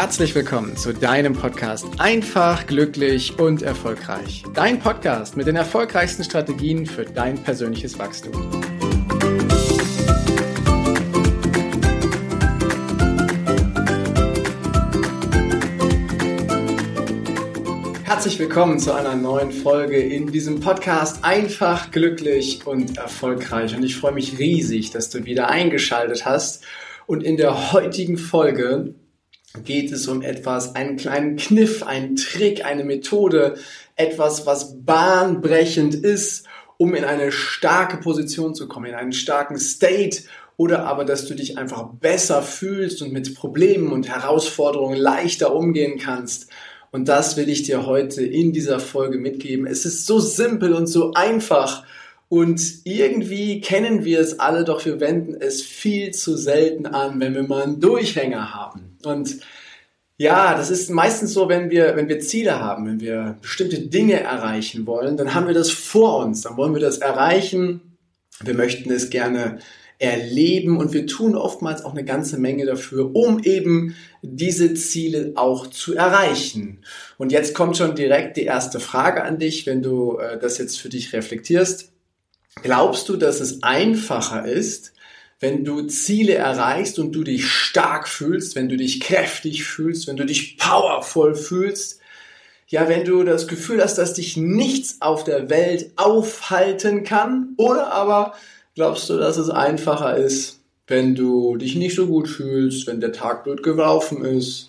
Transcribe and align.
herzlich 0.00 0.34
willkommen 0.34 0.78
zu 0.78 0.94
deinem 0.94 1.34
Podcast 1.34 1.86
Einfach, 1.98 2.66
glücklich 2.66 3.38
und 3.38 3.60
erfolgreich. 3.60 4.44
Dein 4.54 4.80
Podcast 4.80 5.36
mit 5.36 5.46
den 5.46 5.56
erfolgreichsten 5.56 6.24
Strategien 6.24 6.86
für 6.86 7.04
dein 7.04 7.36
persönliches 7.36 7.98
Wachstum. 7.98 8.32
Herzlich 18.04 18.38
willkommen 18.38 18.78
zu 18.78 18.94
einer 18.94 19.14
neuen 19.14 19.52
Folge 19.52 19.98
in 19.98 20.32
diesem 20.32 20.60
Podcast 20.60 21.22
Einfach, 21.26 21.90
glücklich 21.90 22.66
und 22.66 22.96
erfolgreich. 22.96 23.76
Und 23.76 23.82
ich 23.82 23.96
freue 23.96 24.12
mich 24.12 24.38
riesig, 24.38 24.92
dass 24.92 25.10
du 25.10 25.26
wieder 25.26 25.50
eingeschaltet 25.50 26.24
hast. 26.24 26.64
Und 27.06 27.22
in 27.22 27.36
der 27.36 27.72
heutigen 27.72 28.16
Folge 28.16 28.94
geht 29.64 29.92
es 29.92 30.06
um 30.06 30.22
etwas, 30.22 30.74
einen 30.74 30.96
kleinen 30.96 31.36
Kniff, 31.36 31.82
einen 31.82 32.16
Trick, 32.16 32.64
eine 32.64 32.84
Methode, 32.84 33.56
etwas, 33.96 34.46
was 34.46 34.84
bahnbrechend 34.84 35.94
ist, 35.94 36.46
um 36.76 36.94
in 36.94 37.04
eine 37.04 37.32
starke 37.32 37.98
Position 37.98 38.54
zu 38.54 38.68
kommen, 38.68 38.86
in 38.86 38.94
einen 38.94 39.12
starken 39.12 39.58
State 39.58 40.22
oder 40.56 40.84
aber, 40.84 41.04
dass 41.04 41.26
du 41.26 41.34
dich 41.34 41.58
einfach 41.58 41.88
besser 42.00 42.42
fühlst 42.42 43.02
und 43.02 43.12
mit 43.12 43.34
Problemen 43.34 43.92
und 43.92 44.08
Herausforderungen 44.08 44.98
leichter 44.98 45.54
umgehen 45.54 45.98
kannst. 45.98 46.48
Und 46.92 47.08
das 47.08 47.36
will 47.36 47.48
ich 47.48 47.62
dir 47.62 47.86
heute 47.86 48.22
in 48.22 48.52
dieser 48.52 48.80
Folge 48.80 49.18
mitgeben. 49.18 49.66
Es 49.66 49.84
ist 49.84 50.06
so 50.06 50.18
simpel 50.18 50.74
und 50.74 50.86
so 50.86 51.12
einfach. 51.14 51.84
Und 52.28 52.60
irgendwie 52.84 53.60
kennen 53.60 54.04
wir 54.04 54.20
es 54.20 54.38
alle, 54.38 54.64
doch 54.64 54.84
wir 54.84 55.00
wenden 55.00 55.34
es 55.34 55.62
viel 55.62 56.12
zu 56.12 56.36
selten 56.36 56.86
an, 56.86 57.20
wenn 57.20 57.34
wir 57.34 57.42
mal 57.42 57.62
einen 57.62 57.80
Durchhänger 57.80 58.54
haben. 58.54 58.89
Und 59.04 59.40
ja, 60.16 60.54
das 60.54 60.70
ist 60.70 60.90
meistens 60.90 61.32
so, 61.32 61.48
wenn 61.48 61.70
wir, 61.70 61.96
wenn 61.96 62.08
wir 62.08 62.20
Ziele 62.20 62.60
haben, 62.60 62.86
wenn 62.86 63.00
wir 63.00 63.38
bestimmte 63.40 63.80
Dinge 63.80 64.20
erreichen 64.20 64.86
wollen, 64.86 65.16
dann 65.16 65.34
haben 65.34 65.46
wir 65.46 65.54
das 65.54 65.70
vor 65.70 66.18
uns, 66.18 66.42
dann 66.42 66.56
wollen 66.56 66.74
wir 66.74 66.80
das 66.80 66.98
erreichen. 66.98 67.96
Wir 68.42 68.54
möchten 68.54 68.90
es 68.90 69.08
gerne 69.10 69.60
erleben 70.00 70.78
und 70.78 70.94
wir 70.94 71.06
tun 71.06 71.36
oftmals 71.36 71.84
auch 71.84 71.92
eine 71.92 72.04
ganze 72.04 72.38
Menge 72.38 72.64
dafür, 72.64 73.14
um 73.14 73.42
eben 73.42 73.94
diese 74.22 74.72
Ziele 74.74 75.32
auch 75.36 75.66
zu 75.66 75.94
erreichen. 75.94 76.84
Und 77.18 77.32
jetzt 77.32 77.54
kommt 77.54 77.76
schon 77.76 77.94
direkt 77.94 78.38
die 78.38 78.44
erste 78.44 78.80
Frage 78.80 79.22
an 79.24 79.38
dich, 79.38 79.66
wenn 79.66 79.82
du 79.82 80.18
äh, 80.18 80.38
das 80.38 80.56
jetzt 80.56 80.80
für 80.80 80.88
dich 80.88 81.12
reflektierst. 81.12 81.92
Glaubst 82.62 83.08
du, 83.08 83.16
dass 83.16 83.40
es 83.40 83.62
einfacher 83.62 84.46
ist, 84.46 84.92
wenn 85.40 85.64
du 85.64 85.82
Ziele 85.86 86.34
erreichst 86.34 86.98
und 86.98 87.12
du 87.12 87.24
dich 87.24 87.46
stark 87.46 88.06
fühlst, 88.06 88.54
wenn 88.54 88.68
du 88.68 88.76
dich 88.76 89.00
kräftig 89.00 89.64
fühlst, 89.64 90.06
wenn 90.06 90.16
du 90.16 90.26
dich 90.26 90.58
powervoll 90.58 91.34
fühlst, 91.34 91.98
ja, 92.68 92.88
wenn 92.88 93.04
du 93.04 93.24
das 93.24 93.48
Gefühl 93.48 93.82
hast, 93.82 93.96
dass 93.98 94.14
dich 94.14 94.36
nichts 94.36 94.98
auf 95.00 95.24
der 95.24 95.50
Welt 95.50 95.90
aufhalten 95.96 97.02
kann, 97.02 97.54
oder 97.56 97.90
aber 97.92 98.34
glaubst 98.76 99.10
du, 99.10 99.16
dass 99.16 99.38
es 99.38 99.50
einfacher 99.50 100.16
ist, 100.16 100.60
wenn 100.86 101.14
du 101.14 101.56
dich 101.56 101.74
nicht 101.74 101.96
so 101.96 102.06
gut 102.06 102.28
fühlst, 102.28 102.86
wenn 102.86 103.00
der 103.00 103.12
Tag 103.12 103.44
blöd 103.44 103.62
gelaufen 103.62 104.24
ist, 104.24 104.68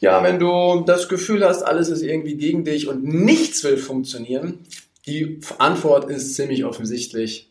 ja, 0.00 0.22
wenn 0.22 0.38
du 0.38 0.84
das 0.86 1.08
Gefühl 1.08 1.44
hast, 1.44 1.62
alles 1.62 1.88
ist 1.88 2.02
irgendwie 2.02 2.36
gegen 2.36 2.64
dich 2.64 2.88
und 2.88 3.04
nichts 3.04 3.64
will 3.64 3.78
funktionieren, 3.78 4.60
die 5.06 5.40
Antwort 5.58 6.10
ist 6.10 6.34
ziemlich 6.34 6.64
offensichtlich 6.64 7.50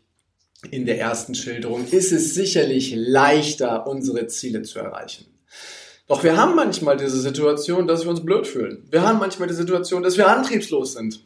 in 0.72 0.86
der 0.86 1.00
ersten 1.00 1.36
Schilderung, 1.36 1.88
ist 1.90 2.12
es 2.12 2.34
sicherlich 2.34 2.94
leichter, 2.96 3.88
unsere 3.88 4.28
Ziele 4.28 4.62
zu 4.64 4.80
erreichen. 4.80 5.26
Doch 6.08 6.24
wir 6.24 6.38
haben 6.38 6.56
manchmal 6.56 6.98
diese 6.98 7.20
Situation, 7.20 7.88
dass 7.88 8.04
wir 8.04 8.10
uns 8.10 8.24
blöd 8.24 8.46
fühlen. 8.46 8.84
Wir 8.90 9.02
haben 9.02 9.20
manchmal 9.20 9.48
die 9.48 9.54
Situation, 9.54 10.04
dass 10.04 10.18
wir 10.18 10.28
antriebslos 10.28 10.94
sind. 10.94 11.22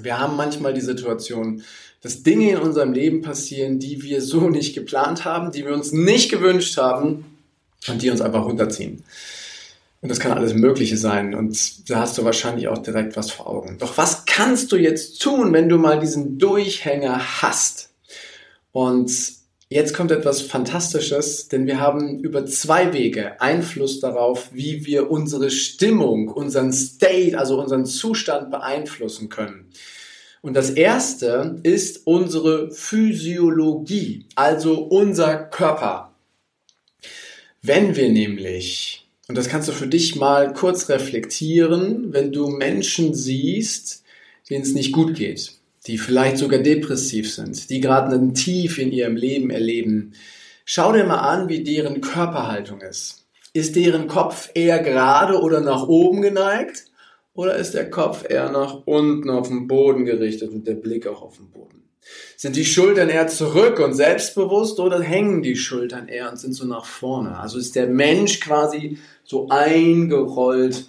Wir 0.00 0.18
haben 0.18 0.36
manchmal 0.36 0.72
die 0.72 0.80
Situation, 0.80 1.62
dass 2.00 2.22
Dinge 2.22 2.52
in 2.52 2.58
unserem 2.58 2.92
Leben 2.92 3.20
passieren, 3.20 3.78
die 3.78 4.02
wir 4.02 4.22
so 4.22 4.40
nicht 4.48 4.74
geplant 4.74 5.24
haben, 5.24 5.52
die 5.52 5.64
wir 5.64 5.74
uns 5.74 5.92
nicht 5.92 6.30
gewünscht 6.30 6.76
haben 6.76 7.24
und 7.88 8.02
die 8.02 8.10
uns 8.10 8.20
einfach 8.20 8.44
runterziehen. 8.44 9.04
Und 10.02 10.08
das 10.08 10.18
kann 10.18 10.32
alles 10.32 10.54
Mögliche 10.54 10.96
sein. 10.96 11.34
Und 11.34 11.90
da 11.90 12.00
hast 12.00 12.16
du 12.16 12.24
wahrscheinlich 12.24 12.68
auch 12.68 12.78
direkt 12.78 13.16
was 13.16 13.30
vor 13.30 13.48
Augen. 13.48 13.76
Doch 13.78 13.98
was 13.98 14.24
kannst 14.24 14.72
du 14.72 14.76
jetzt 14.76 15.20
tun, 15.20 15.52
wenn 15.52 15.68
du 15.68 15.76
mal 15.76 16.00
diesen 16.00 16.38
Durchhänger 16.38 17.42
hast? 17.42 17.89
Und 18.72 19.12
jetzt 19.68 19.94
kommt 19.94 20.10
etwas 20.10 20.42
Fantastisches, 20.42 21.48
denn 21.48 21.66
wir 21.66 21.80
haben 21.80 22.20
über 22.20 22.46
zwei 22.46 22.92
Wege 22.92 23.40
Einfluss 23.40 24.00
darauf, 24.00 24.50
wie 24.52 24.86
wir 24.86 25.10
unsere 25.10 25.50
Stimmung, 25.50 26.28
unseren 26.28 26.72
State, 26.72 27.38
also 27.38 27.60
unseren 27.60 27.86
Zustand 27.86 28.50
beeinflussen 28.50 29.28
können. 29.28 29.70
Und 30.42 30.54
das 30.54 30.70
erste 30.70 31.60
ist 31.62 32.06
unsere 32.06 32.70
Physiologie, 32.70 34.26
also 34.34 34.82
unser 34.84 35.36
Körper. 35.36 36.14
Wenn 37.62 37.94
wir 37.94 38.08
nämlich, 38.08 39.06
und 39.28 39.36
das 39.36 39.48
kannst 39.48 39.68
du 39.68 39.72
für 39.72 39.86
dich 39.86 40.16
mal 40.16 40.54
kurz 40.54 40.88
reflektieren, 40.88 42.12
wenn 42.12 42.32
du 42.32 42.48
Menschen 42.48 43.14
siehst, 43.14 44.02
denen 44.48 44.62
es 44.62 44.72
nicht 44.72 44.92
gut 44.92 45.14
geht, 45.14 45.59
die 45.86 45.98
vielleicht 45.98 46.38
sogar 46.38 46.60
depressiv 46.60 47.32
sind, 47.32 47.70
die 47.70 47.80
gerade 47.80 48.14
einen 48.14 48.34
Tief 48.34 48.78
in 48.78 48.92
ihrem 48.92 49.16
Leben 49.16 49.50
erleben, 49.50 50.12
schau 50.64 50.92
dir 50.92 51.04
mal 51.04 51.20
an, 51.20 51.48
wie 51.48 51.64
deren 51.64 52.00
Körperhaltung 52.00 52.80
ist. 52.80 53.26
Ist 53.52 53.76
deren 53.76 54.06
Kopf 54.06 54.50
eher 54.54 54.78
gerade 54.80 55.40
oder 55.40 55.60
nach 55.60 55.88
oben 55.88 56.22
geneigt? 56.22 56.84
Oder 57.32 57.56
ist 57.56 57.74
der 57.74 57.88
Kopf 57.90 58.28
eher 58.28 58.50
nach 58.50 58.82
unten 58.86 59.30
auf 59.30 59.48
den 59.48 59.66
Boden 59.66 60.04
gerichtet 60.04 60.52
und 60.52 60.66
der 60.66 60.74
Blick 60.74 61.06
auch 61.06 61.22
auf 61.22 61.36
den 61.36 61.50
Boden? 61.50 61.80
Sind 62.36 62.56
die 62.56 62.64
Schultern 62.64 63.08
eher 63.08 63.28
zurück 63.28 63.78
und 63.78 63.94
selbstbewusst 63.94 64.80
oder 64.80 65.00
hängen 65.00 65.42
die 65.42 65.56
Schultern 65.56 66.08
eher 66.08 66.30
und 66.30 66.38
sind 66.38 66.54
so 66.54 66.64
nach 66.64 66.84
vorne? 66.84 67.38
Also 67.38 67.58
ist 67.58 67.76
der 67.76 67.86
Mensch 67.86 68.40
quasi 68.40 68.98
so 69.24 69.48
eingerollt 69.48 70.86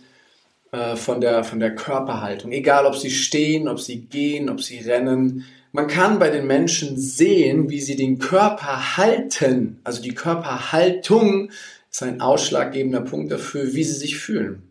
äh, 0.71 0.95
von, 0.95 1.19
der, 1.21 1.43
von 1.43 1.59
der 1.59 1.75
Körperhaltung. 1.75 2.51
Egal, 2.51 2.85
ob 2.85 2.95
sie 2.95 3.11
stehen, 3.11 3.67
ob 3.67 3.79
sie 3.79 4.01
gehen, 4.01 4.49
ob 4.49 4.61
sie 4.61 4.79
rennen. 4.79 5.45
Man 5.73 5.87
kann 5.87 6.19
bei 6.19 6.29
den 6.29 6.47
Menschen 6.47 6.97
sehen, 6.97 7.69
wie 7.69 7.81
sie 7.81 7.95
den 7.95 8.19
Körper 8.19 8.97
halten. 8.97 9.79
Also 9.83 10.01
die 10.01 10.13
Körperhaltung 10.13 11.51
ist 11.91 12.03
ein 12.03 12.21
ausschlaggebender 12.21 13.01
Punkt 13.01 13.31
dafür, 13.31 13.73
wie 13.73 13.83
sie 13.83 13.95
sich 13.95 14.17
fühlen. 14.17 14.63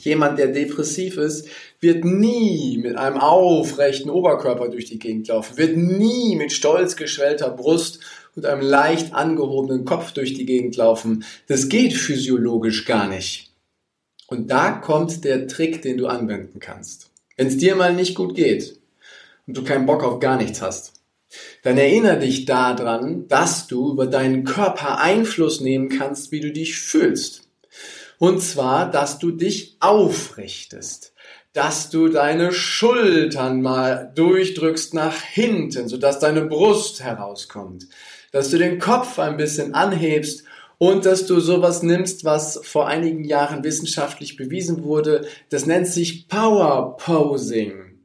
Jemand, 0.00 0.38
der 0.38 0.48
depressiv 0.48 1.16
ist, 1.16 1.46
wird 1.78 2.04
nie 2.04 2.78
mit 2.78 2.96
einem 2.96 3.18
aufrechten 3.18 4.10
Oberkörper 4.10 4.68
durch 4.68 4.86
die 4.86 4.98
Gegend 4.98 5.28
laufen, 5.28 5.58
wird 5.58 5.76
nie 5.76 6.36
mit 6.36 6.52
stolz 6.52 6.96
geschwellter 6.96 7.50
Brust 7.50 8.00
und 8.34 8.46
einem 8.46 8.62
leicht 8.62 9.14
angehobenen 9.14 9.84
Kopf 9.84 10.12
durch 10.12 10.34
die 10.34 10.46
Gegend 10.46 10.76
laufen. 10.76 11.24
Das 11.48 11.68
geht 11.68 11.92
physiologisch 11.92 12.84
gar 12.84 13.08
nicht. 13.08 13.49
Und 14.30 14.48
da 14.48 14.70
kommt 14.70 15.24
der 15.24 15.48
Trick, 15.48 15.82
den 15.82 15.98
du 15.98 16.06
anwenden 16.06 16.60
kannst. 16.60 17.10
Wenn 17.36 17.48
es 17.48 17.56
dir 17.56 17.74
mal 17.74 17.92
nicht 17.92 18.14
gut 18.14 18.36
geht 18.36 18.78
und 19.46 19.56
du 19.56 19.64
keinen 19.64 19.86
Bock 19.86 20.04
auf 20.04 20.20
gar 20.20 20.36
nichts 20.36 20.62
hast, 20.62 20.92
dann 21.64 21.76
erinnere 21.76 22.20
dich 22.20 22.44
daran, 22.44 23.26
dass 23.26 23.66
du 23.66 23.90
über 23.92 24.06
deinen 24.06 24.44
Körper 24.44 25.00
Einfluss 25.00 25.60
nehmen 25.60 25.88
kannst, 25.88 26.30
wie 26.30 26.40
du 26.40 26.52
dich 26.52 26.78
fühlst. 26.78 27.48
Und 28.18 28.40
zwar, 28.40 28.88
dass 28.88 29.18
du 29.18 29.32
dich 29.32 29.76
aufrichtest, 29.80 31.12
dass 31.52 31.90
du 31.90 32.08
deine 32.08 32.52
Schultern 32.52 33.62
mal 33.62 34.12
durchdrückst 34.14 34.94
nach 34.94 35.20
hinten, 35.20 35.88
sodass 35.88 36.20
deine 36.20 36.42
Brust 36.42 37.02
herauskommt, 37.02 37.88
dass 38.30 38.50
du 38.50 38.58
den 38.58 38.78
Kopf 38.78 39.18
ein 39.18 39.36
bisschen 39.36 39.74
anhebst 39.74 40.44
und 40.82 41.04
dass 41.04 41.26
du 41.26 41.40
sowas 41.40 41.82
nimmst, 41.82 42.24
was 42.24 42.58
vor 42.62 42.88
einigen 42.88 43.22
Jahren 43.22 43.62
wissenschaftlich 43.62 44.36
bewiesen 44.36 44.82
wurde. 44.82 45.26
Das 45.50 45.66
nennt 45.66 45.86
sich 45.86 46.26
Power 46.26 46.96
Posing. 46.96 47.98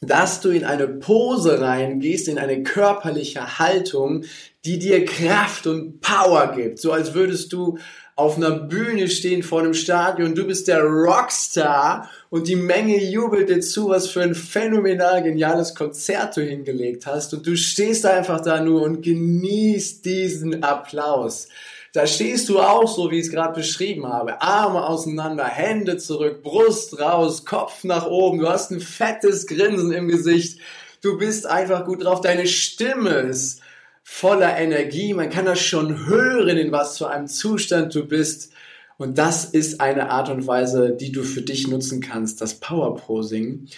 Dass 0.00 0.40
du 0.40 0.48
in 0.50 0.64
eine 0.64 0.88
Pose 0.88 1.60
reingehst, 1.60 2.26
in 2.26 2.38
eine 2.38 2.64
körperliche 2.64 3.60
Haltung, 3.60 4.24
die 4.64 4.80
dir 4.80 5.04
Kraft 5.04 5.68
und 5.68 6.00
Power 6.00 6.54
gibt. 6.56 6.80
So 6.80 6.90
als 6.90 7.14
würdest 7.14 7.52
du 7.52 7.78
auf 8.16 8.36
einer 8.36 8.50
Bühne 8.50 9.08
stehen 9.08 9.44
vor 9.44 9.60
einem 9.60 9.74
Stadion, 9.74 10.34
du 10.34 10.44
bist 10.44 10.66
der 10.66 10.82
Rockstar 10.82 12.10
und 12.30 12.48
die 12.48 12.56
Menge 12.56 13.00
jubelt 13.00 13.48
dir 13.48 13.60
zu, 13.60 13.90
was 13.90 14.08
für 14.08 14.22
ein 14.22 14.34
phänomenal 14.34 15.22
geniales 15.22 15.72
Konzert 15.72 16.36
du 16.36 16.40
hingelegt 16.40 17.06
hast 17.06 17.32
und 17.32 17.46
du 17.46 17.56
stehst 17.56 18.04
einfach 18.04 18.40
da 18.40 18.60
nur 18.60 18.82
und 18.82 19.02
genießt 19.02 20.04
diesen 20.04 20.64
Applaus. 20.64 21.46
Da 21.92 22.06
stehst 22.06 22.48
du 22.48 22.60
auch 22.60 22.86
so, 22.86 23.10
wie 23.10 23.18
ich 23.18 23.26
es 23.26 23.32
gerade 23.32 23.54
beschrieben 23.54 24.06
habe. 24.06 24.42
Arme 24.42 24.86
auseinander, 24.86 25.46
Hände 25.46 25.96
zurück, 25.96 26.42
Brust 26.42 27.00
raus, 27.00 27.44
Kopf 27.44 27.84
nach 27.84 28.06
oben. 28.06 28.38
Du 28.38 28.48
hast 28.48 28.70
ein 28.70 28.80
fettes 28.80 29.46
Grinsen 29.46 29.92
im 29.92 30.08
Gesicht. 30.08 30.60
Du 31.00 31.16
bist 31.16 31.46
einfach 31.46 31.84
gut 31.84 32.04
drauf. 32.04 32.20
Deine 32.20 32.46
Stimme 32.46 33.10
ist 33.10 33.62
voller 34.02 34.58
Energie. 34.58 35.14
Man 35.14 35.30
kann 35.30 35.46
das 35.46 35.60
schon 35.60 36.06
hören, 36.06 36.56
in 36.56 36.72
was 36.72 36.98
für 36.98 37.08
einem 37.08 37.26
Zustand 37.26 37.94
du 37.94 38.04
bist. 38.06 38.52
Und 38.98 39.16
das 39.16 39.44
ist 39.44 39.80
eine 39.80 40.10
Art 40.10 40.28
und 40.28 40.46
Weise, 40.46 40.90
die 40.90 41.12
du 41.12 41.22
für 41.22 41.42
dich 41.42 41.68
nutzen 41.68 42.00
kannst, 42.00 42.40
das 42.40 42.54
Power 42.54 42.96
Posing, 42.96 43.68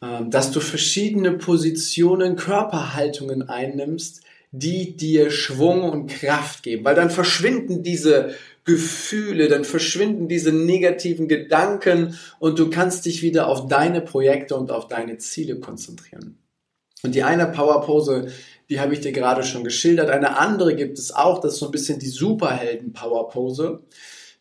ähm, 0.00 0.30
dass 0.30 0.52
du 0.52 0.60
verschiedene 0.60 1.32
Positionen, 1.32 2.36
Körperhaltungen 2.36 3.48
einnimmst, 3.48 4.22
die 4.50 4.96
dir 4.96 5.30
Schwung 5.30 5.82
und 5.82 6.08
Kraft 6.08 6.62
geben, 6.62 6.84
weil 6.84 6.94
dann 6.94 7.10
verschwinden 7.10 7.82
diese 7.82 8.34
Gefühle, 8.64 9.48
dann 9.48 9.64
verschwinden 9.64 10.28
diese 10.28 10.52
negativen 10.52 11.28
Gedanken 11.28 12.18
und 12.38 12.58
du 12.58 12.70
kannst 12.70 13.06
dich 13.06 13.22
wieder 13.22 13.46
auf 13.46 13.66
deine 13.66 14.00
Projekte 14.00 14.56
und 14.56 14.70
auf 14.70 14.88
deine 14.88 15.18
Ziele 15.18 15.58
konzentrieren. 15.58 16.38
Und 17.02 17.14
die 17.14 17.22
eine 17.22 17.46
Powerpose, 17.46 18.28
die 18.68 18.80
habe 18.80 18.92
ich 18.92 19.00
dir 19.00 19.12
gerade 19.12 19.42
schon 19.42 19.64
geschildert. 19.64 20.10
Eine 20.10 20.36
andere 20.38 20.74
gibt 20.74 20.98
es 20.98 21.14
auch, 21.14 21.40
das 21.40 21.54
ist 21.54 21.60
so 21.60 21.66
ein 21.66 21.72
bisschen 21.72 21.98
die 21.98 22.08
Superhelden-Powerpose. 22.08 23.80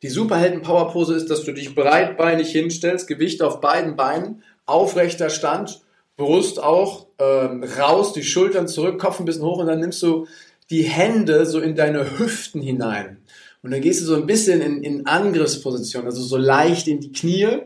Die 0.02 0.10
Superhelden-Powerpose 0.10 1.14
ist, 1.16 1.30
dass 1.30 1.44
du 1.44 1.54
dich 1.54 1.76
breitbeinig 1.76 2.52
hinstellst, 2.52 3.08
Gewicht 3.08 3.42
auf 3.42 3.62
beiden 3.62 3.96
Beinen, 3.96 4.44
aufrechter 4.66 5.30
Stand, 5.30 5.82
Brust 6.18 6.62
auch 6.62 7.08
ähm, 7.20 7.64
raus, 7.64 8.12
die 8.12 8.24
Schultern 8.24 8.68
zurück, 8.68 9.00
Kopf 9.00 9.20
ein 9.20 9.26
bisschen 9.26 9.44
hoch 9.44 9.60
und 9.60 9.68
dann 9.68 9.80
nimmst 9.80 10.02
du 10.04 10.28
die 10.70 10.84
Hände 10.84 11.46
so 11.46 11.60
in 11.60 11.76
deine 11.76 12.20
Hüften 12.20 12.62
hinein. 12.62 13.24
Und 13.62 13.72
dann 13.72 13.82
gehst 13.82 14.02
du 14.02 14.06
so 14.06 14.16
ein 14.16 14.26
bisschen 14.26 14.62
in, 14.62 14.84
in 14.84 15.08
Angriffsposition, 15.08 16.06
also 16.06 16.22
so 16.22 16.38
leicht 16.38 16.88
in 16.88 17.00
die 17.00 17.12
Knie, 17.12 17.60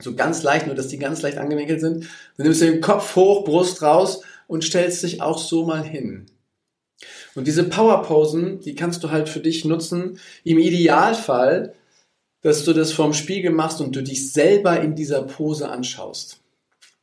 so 0.00 0.14
ganz 0.14 0.42
leicht, 0.42 0.66
nur 0.66 0.74
dass 0.74 0.88
die 0.88 0.98
ganz 0.98 1.22
leicht 1.22 1.38
angewinkelt 1.38 1.80
sind. 1.80 2.08
Dann 2.36 2.46
nimmst 2.46 2.62
du 2.62 2.66
den 2.66 2.80
Kopf 2.80 3.16
hoch, 3.16 3.44
Brust 3.44 3.82
raus 3.82 4.22
und 4.46 4.64
stellst 4.64 5.02
dich 5.02 5.20
auch 5.20 5.38
so 5.38 5.64
mal 5.64 5.82
hin. 5.82 6.26
Und 7.34 7.46
diese 7.46 7.64
Powerposen, 7.64 8.60
die 8.60 8.74
kannst 8.74 9.04
du 9.04 9.10
halt 9.10 9.28
für 9.28 9.40
dich 9.40 9.64
nutzen. 9.64 10.18
Im 10.44 10.58
Idealfall, 10.58 11.74
dass 12.42 12.64
du 12.64 12.72
das 12.72 12.92
vorm 12.92 13.14
Spiegel 13.14 13.52
machst 13.52 13.80
und 13.80 13.94
du 13.94 14.02
dich 14.02 14.32
selber 14.32 14.80
in 14.80 14.94
dieser 14.94 15.22
Pose 15.22 15.68
anschaust. 15.68 16.39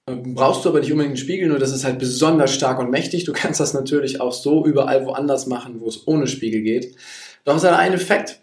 Brauchst 0.10 0.64
du 0.64 0.70
aber 0.70 0.80
nicht 0.80 0.92
unbedingt 0.92 1.18
einen 1.18 1.18
Spiegel, 1.18 1.50
nur 1.50 1.60
das 1.60 1.74
ist 1.74 1.84
halt 1.84 2.00
besonders 2.00 2.54
stark 2.54 2.80
und 2.80 2.90
mächtig. 2.90 3.26
Du 3.26 3.34
kannst 3.36 3.60
das 3.60 3.74
natürlich 3.74 4.22
auch 4.22 4.32
so 4.32 4.66
überall 4.66 5.06
woanders 5.06 5.48
machen, 5.48 5.82
wo 5.82 5.88
es 5.88 6.08
ohne 6.08 6.28
Spiegel 6.28 6.62
geht. 6.62 6.96
Doch 7.44 7.58
es 7.58 7.64
hat 7.64 7.78
einen 7.78 7.96
Effekt. 7.96 8.40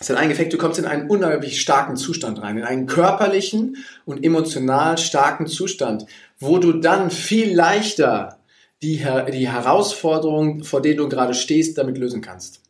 Es 0.00 0.08
hat 0.08 0.16
einen 0.16 0.30
Effekt, 0.30 0.52
du 0.52 0.58
kommst 0.58 0.78
in 0.78 0.84
einen 0.84 1.10
unglaublich 1.10 1.60
starken 1.60 1.96
Zustand 1.96 2.40
rein, 2.40 2.56
in 2.56 2.64
einen 2.64 2.86
körperlichen 2.86 3.78
und 4.04 4.24
emotional 4.24 4.96
starken 4.96 5.46
Zustand, 5.46 6.06
wo 6.38 6.58
du 6.58 6.74
dann 6.74 7.10
viel 7.10 7.54
leichter 7.54 8.38
die, 8.80 9.04
die 9.32 9.48
Herausforderung, 9.48 10.62
vor 10.62 10.80
der 10.80 10.94
du 10.94 11.08
gerade 11.08 11.34
stehst, 11.34 11.78
damit 11.78 11.98
lösen 11.98 12.20
kannst. 12.20 12.62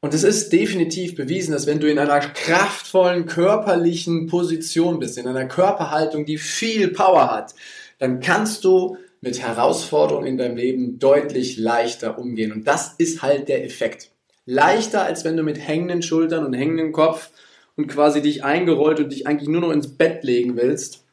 Und 0.00 0.14
es 0.14 0.22
ist 0.22 0.52
definitiv 0.52 1.16
bewiesen, 1.16 1.52
dass 1.52 1.66
wenn 1.66 1.80
du 1.80 1.90
in 1.90 1.98
einer 1.98 2.20
kraftvollen 2.20 3.26
körperlichen 3.26 4.26
Position 4.28 5.00
bist, 5.00 5.18
in 5.18 5.26
einer 5.26 5.46
Körperhaltung, 5.46 6.24
die 6.24 6.38
viel 6.38 6.88
Power 6.88 7.32
hat, 7.32 7.54
dann 7.98 8.20
kannst 8.20 8.64
du 8.64 8.96
mit 9.20 9.40
Herausforderungen 9.40 10.28
in 10.28 10.38
deinem 10.38 10.56
Leben 10.56 10.98
deutlich 11.00 11.56
leichter 11.56 12.18
umgehen. 12.18 12.52
Und 12.52 12.68
das 12.68 12.94
ist 12.98 13.22
halt 13.22 13.48
der 13.48 13.64
Effekt 13.64 14.10
leichter, 14.46 15.02
als 15.02 15.24
wenn 15.24 15.36
du 15.36 15.42
mit 15.42 15.58
hängenden 15.58 16.02
Schultern 16.02 16.46
und 16.46 16.54
hängenden 16.54 16.92
Kopf 16.92 17.30
und 17.76 17.88
quasi 17.88 18.22
dich 18.22 18.44
eingerollt 18.44 19.00
und 19.00 19.12
dich 19.12 19.26
eigentlich 19.26 19.48
nur 19.48 19.60
noch 19.60 19.72
ins 19.72 19.96
Bett 19.96 20.22
legen 20.22 20.56
willst. 20.56 21.04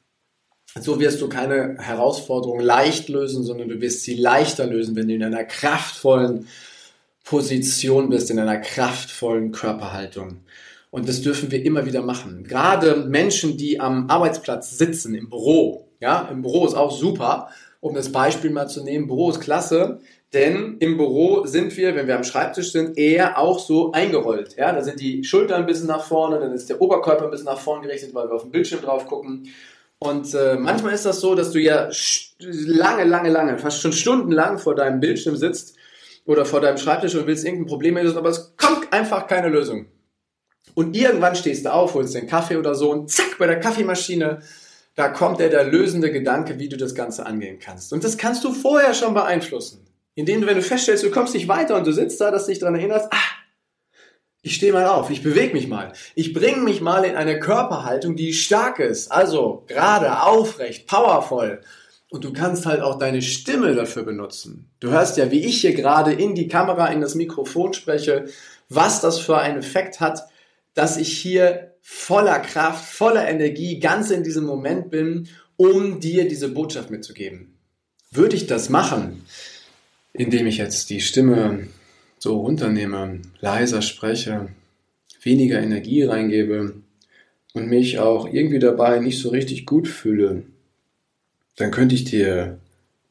So 0.79 0.99
wirst 0.99 1.21
du 1.21 1.29
keine 1.29 1.77
Herausforderung 1.79 2.59
leicht 2.59 3.09
lösen, 3.09 3.43
sondern 3.43 3.69
du 3.69 3.81
wirst 3.81 4.03
sie 4.03 4.15
leichter 4.15 4.67
lösen, 4.67 4.95
wenn 4.95 5.07
du 5.07 5.15
in 5.15 5.23
einer 5.23 5.43
kraftvollen 5.43 6.47
Position 7.25 8.09
bist, 8.09 8.29
in 8.29 8.39
einer 8.39 8.57
kraftvollen 8.57 9.51
Körperhaltung. 9.51 10.45
Und 10.91 11.09
das 11.09 11.21
dürfen 11.21 11.51
wir 11.51 11.65
immer 11.65 11.85
wieder 11.85 12.01
machen. 12.01 12.45
Gerade 12.47 12.95
Menschen, 12.95 13.57
die 13.57 13.79
am 13.81 14.09
Arbeitsplatz 14.09 14.77
sitzen, 14.77 15.15
im 15.15 15.29
Büro. 15.29 15.89
Ja, 15.99 16.29
im 16.31 16.41
Büro 16.43 16.65
ist 16.65 16.75
auch 16.75 16.91
super. 16.91 17.49
Um 17.81 17.95
das 17.95 18.11
Beispiel 18.11 18.51
mal 18.51 18.67
zu 18.67 18.83
nehmen, 18.83 19.07
Büro 19.07 19.31
ist 19.31 19.41
klasse. 19.41 19.99
Denn 20.33 20.77
im 20.79 20.97
Büro 20.97 21.45
sind 21.45 21.75
wir, 21.77 21.95
wenn 21.95 22.07
wir 22.07 22.15
am 22.15 22.23
Schreibtisch 22.23 22.71
sind, 22.71 22.97
eher 22.97 23.39
auch 23.39 23.59
so 23.59 23.91
eingerollt. 23.91 24.55
Ja, 24.57 24.71
da 24.71 24.83
sind 24.83 24.99
die 24.99 25.23
Schultern 25.23 25.61
ein 25.61 25.65
bisschen 25.65 25.87
nach 25.87 26.03
vorne, 26.03 26.39
dann 26.39 26.51
ist 26.51 26.69
der 26.69 26.81
Oberkörper 26.81 27.25
ein 27.25 27.31
bisschen 27.31 27.45
nach 27.45 27.59
vorne 27.59 27.87
gerichtet, 27.87 28.13
weil 28.13 28.27
wir 28.27 28.35
auf 28.35 28.43
den 28.43 28.51
Bildschirm 28.51 28.81
drauf 28.81 29.07
gucken. 29.07 29.47
Und 29.97 30.33
äh, 30.33 30.57
manchmal 30.57 30.93
ist 30.93 31.05
das 31.05 31.21
so, 31.21 31.35
dass 31.35 31.51
du 31.51 31.59
ja 31.59 31.89
lange, 32.39 33.05
lange, 33.05 33.29
lange, 33.29 33.57
fast 33.57 33.81
schon 33.81 33.93
stundenlang 33.93 34.59
vor 34.59 34.75
deinem 34.75 34.99
Bildschirm 34.99 35.37
sitzt 35.37 35.77
oder 36.25 36.45
vor 36.45 36.61
deinem 36.61 36.77
Schreibtisch 36.77 37.15
und 37.15 37.27
willst 37.27 37.45
irgendein 37.45 37.67
Problem 37.67 37.97
lösen, 37.97 38.17
aber 38.17 38.29
es 38.29 38.55
kommt 38.57 38.91
einfach 38.91 39.27
keine 39.27 39.49
Lösung. 39.49 39.87
Und 40.73 40.95
irgendwann 40.95 41.35
stehst 41.35 41.65
du 41.65 41.73
auf, 41.73 41.93
holst 41.93 42.15
den 42.15 42.27
Kaffee 42.27 42.57
oder 42.57 42.75
so 42.75 42.91
und 42.91 43.09
zack, 43.09 43.37
bei 43.37 43.47
der 43.47 43.59
Kaffeemaschine, 43.59 44.41
da 44.95 45.09
kommt 45.09 45.39
der, 45.39 45.49
der 45.49 45.65
lösende 45.65 46.11
Gedanke, 46.11 46.57
wie 46.57 46.69
du 46.69 46.77
das 46.77 46.95
Ganze 46.95 47.25
angehen 47.25 47.59
kannst. 47.59 47.93
Und 47.93 48.03
das 48.03 48.17
kannst 48.17 48.43
du 48.43 48.51
vorher 48.53 48.93
schon 48.93 49.13
beeinflussen. 49.13 49.85
Indem 50.15 50.41
du, 50.41 50.47
wenn 50.47 50.55
du 50.55 50.61
feststellst, 50.61 51.03
du 51.03 51.11
kommst 51.11 51.33
nicht 51.33 51.47
weiter 51.47 51.75
und 51.75 51.85
du 51.85 51.91
sitzt 51.91 52.19
da, 52.21 52.31
dass 52.31 52.45
du 52.45 52.51
dich 52.51 52.59
daran 52.59 52.75
erinnerst, 52.75 53.07
ah, 53.11 53.35
ich 54.41 54.55
stehe 54.55 54.71
mal 54.71 54.85
auf, 54.85 55.09
ich 55.09 55.23
bewege 55.23 55.53
mich 55.53 55.67
mal. 55.67 55.91
Ich 56.13 56.33
bringe 56.33 56.61
mich 56.61 56.79
mal 56.79 57.03
in 57.03 57.15
eine 57.15 57.39
Körperhaltung, 57.39 58.15
die 58.15 58.31
stark 58.31 58.79
ist. 58.79 59.11
Also 59.11 59.63
gerade, 59.67 60.21
aufrecht, 60.21 60.87
powervoll. 60.87 61.61
Und 62.15 62.23
du 62.23 62.31
kannst 62.31 62.65
halt 62.65 62.79
auch 62.79 62.97
deine 62.97 63.21
Stimme 63.21 63.75
dafür 63.75 64.03
benutzen. 64.03 64.69
Du 64.79 64.89
hörst 64.89 65.17
ja, 65.17 65.31
wie 65.31 65.43
ich 65.43 65.59
hier 65.59 65.73
gerade 65.73 66.13
in 66.13 66.33
die 66.33 66.47
Kamera, 66.47 66.87
in 66.87 67.01
das 67.01 67.13
Mikrofon 67.13 67.73
spreche, 67.73 68.27
was 68.69 69.01
das 69.01 69.19
für 69.19 69.37
einen 69.37 69.57
Effekt 69.57 69.99
hat, 69.99 70.21
dass 70.75 70.95
ich 70.95 71.09
hier 71.17 71.73
voller 71.81 72.39
Kraft, 72.39 72.85
voller 72.85 73.27
Energie 73.27 73.81
ganz 73.81 74.11
in 74.11 74.23
diesem 74.23 74.45
Moment 74.45 74.91
bin, 74.91 75.27
um 75.57 75.99
dir 75.99 76.25
diese 76.25 76.47
Botschaft 76.47 76.89
mitzugeben. 76.89 77.57
Würde 78.11 78.37
ich 78.37 78.47
das 78.47 78.69
machen, 78.69 79.25
indem 80.13 80.47
ich 80.47 80.55
jetzt 80.55 80.89
die 80.91 81.01
Stimme 81.01 81.67
so 82.17 82.39
runternehme, 82.39 83.23
leiser 83.41 83.81
spreche, 83.81 84.47
weniger 85.21 85.61
Energie 85.61 86.03
reingebe 86.03 86.75
und 87.51 87.67
mich 87.67 87.99
auch 87.99 88.25
irgendwie 88.31 88.59
dabei 88.59 88.99
nicht 88.99 89.19
so 89.19 89.27
richtig 89.31 89.65
gut 89.65 89.89
fühle, 89.89 90.43
dann 91.55 91.71
könnte 91.71 91.95
ich 91.95 92.03
dir 92.03 92.59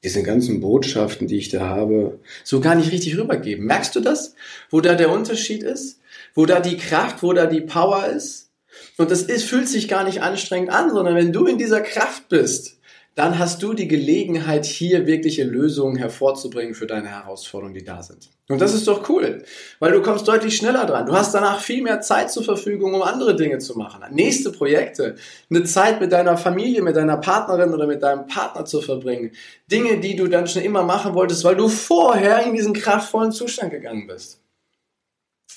diese 0.02 0.22
ganzen 0.22 0.60
Botschaften, 0.60 1.26
die 1.26 1.38
ich 1.38 1.48
da 1.48 1.66
habe, 1.66 2.20
so 2.44 2.60
gar 2.60 2.74
nicht 2.74 2.92
richtig 2.92 3.16
rübergeben. 3.16 3.64
Merkst 3.64 3.96
du 3.96 4.00
das? 4.00 4.34
Wo 4.70 4.80
da 4.80 4.94
der 4.94 5.10
Unterschied 5.10 5.62
ist? 5.62 6.00
Wo 6.34 6.44
da 6.44 6.60
die 6.60 6.76
Kraft, 6.76 7.22
wo 7.22 7.32
da 7.32 7.46
die 7.46 7.62
Power 7.62 8.06
ist? 8.06 8.50
Und 8.98 9.10
das 9.10 9.22
ist, 9.22 9.44
fühlt 9.44 9.68
sich 9.68 9.88
gar 9.88 10.04
nicht 10.04 10.20
anstrengend 10.20 10.70
an, 10.70 10.90
sondern 10.90 11.14
wenn 11.14 11.32
du 11.32 11.46
in 11.46 11.58
dieser 11.58 11.80
Kraft 11.80 12.28
bist, 12.28 12.78
dann 13.14 13.38
hast 13.38 13.62
du 13.62 13.74
die 13.74 13.86
Gelegenheit, 13.86 14.66
hier 14.66 15.06
wirkliche 15.06 15.44
Lösungen 15.44 15.96
hervorzubringen 15.96 16.74
für 16.74 16.86
deine 16.86 17.08
Herausforderungen, 17.08 17.74
die 17.74 17.84
da 17.84 18.02
sind. 18.02 18.28
Und 18.48 18.60
das 18.60 18.74
ist 18.74 18.88
doch 18.88 19.08
cool, 19.08 19.44
weil 19.78 19.92
du 19.92 20.02
kommst 20.02 20.26
deutlich 20.26 20.56
schneller 20.56 20.84
dran. 20.84 21.06
Du 21.06 21.12
hast 21.12 21.32
danach 21.32 21.60
viel 21.60 21.82
mehr 21.82 22.00
Zeit 22.00 22.32
zur 22.32 22.42
Verfügung, 22.42 22.92
um 22.92 23.02
andere 23.02 23.36
Dinge 23.36 23.58
zu 23.58 23.78
machen. 23.78 24.02
Nächste 24.12 24.50
Projekte, 24.50 25.14
eine 25.48 25.62
Zeit 25.62 26.00
mit 26.00 26.12
deiner 26.12 26.36
Familie, 26.36 26.82
mit 26.82 26.96
deiner 26.96 27.16
Partnerin 27.16 27.72
oder 27.72 27.86
mit 27.86 28.02
deinem 28.02 28.26
Partner 28.26 28.64
zu 28.64 28.82
verbringen. 28.82 29.30
Dinge, 29.70 30.00
die 30.00 30.16
du 30.16 30.26
dann 30.26 30.48
schon 30.48 30.62
immer 30.62 30.82
machen 30.82 31.14
wolltest, 31.14 31.44
weil 31.44 31.56
du 31.56 31.68
vorher 31.68 32.44
in 32.44 32.54
diesen 32.54 32.74
kraftvollen 32.74 33.30
Zustand 33.30 33.70
gegangen 33.70 34.08
bist. 34.08 34.40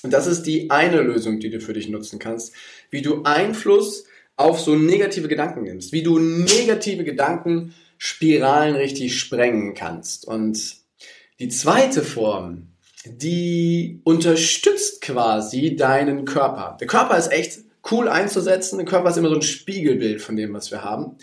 Und 0.04 0.12
das 0.12 0.28
ist 0.28 0.44
die 0.44 0.70
eine 0.70 1.00
Lösung, 1.00 1.40
die 1.40 1.50
du 1.50 1.60
für 1.60 1.72
dich 1.72 1.88
nutzen 1.88 2.20
kannst, 2.20 2.54
wie 2.90 3.02
du 3.02 3.24
Einfluss 3.24 4.04
auf 4.38 4.60
so 4.60 4.76
negative 4.76 5.28
Gedanken 5.28 5.64
nimmst, 5.64 5.92
wie 5.92 6.02
du 6.02 6.18
negative 6.18 7.04
Gedankenspiralen 7.04 8.76
richtig 8.76 9.18
sprengen 9.18 9.74
kannst. 9.74 10.26
Und 10.26 10.76
die 11.40 11.48
zweite 11.48 12.02
Form, 12.02 12.68
die 13.04 14.00
unterstützt 14.04 15.02
quasi 15.02 15.74
deinen 15.74 16.24
Körper. 16.24 16.76
Der 16.80 16.86
Körper 16.86 17.18
ist 17.18 17.32
echt 17.32 17.58
cool 17.90 18.08
einzusetzen. 18.08 18.78
Der 18.78 18.86
Körper 18.86 19.10
ist 19.10 19.16
immer 19.16 19.28
so 19.28 19.34
ein 19.34 19.42
Spiegelbild 19.42 20.22
von 20.22 20.36
dem, 20.36 20.54
was 20.54 20.70
wir 20.70 20.84
haben. 20.84 21.16